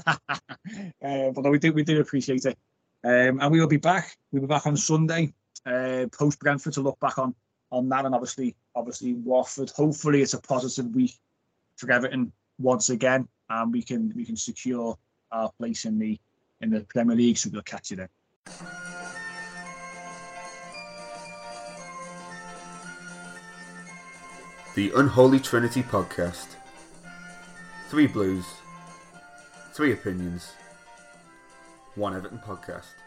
[1.01, 2.57] but no, we do we do appreciate it.
[3.03, 4.15] Um, and we will be back.
[4.31, 5.33] We'll be back on Sunday,
[5.67, 7.35] uh, post Brentford to look back on
[7.69, 9.69] on that, and obviously obviously Watford.
[9.71, 11.15] Hopefully, it's a positive week
[11.75, 14.97] for Everton once again, and we can we can secure
[15.31, 16.19] our place in the
[16.61, 17.37] in the Premier League.
[17.37, 18.09] So we'll catch you there.
[24.75, 26.47] The Unholy Trinity Podcast.
[27.89, 28.45] Three Blues,
[29.73, 30.51] three opinions,
[31.95, 33.06] one Everton podcast.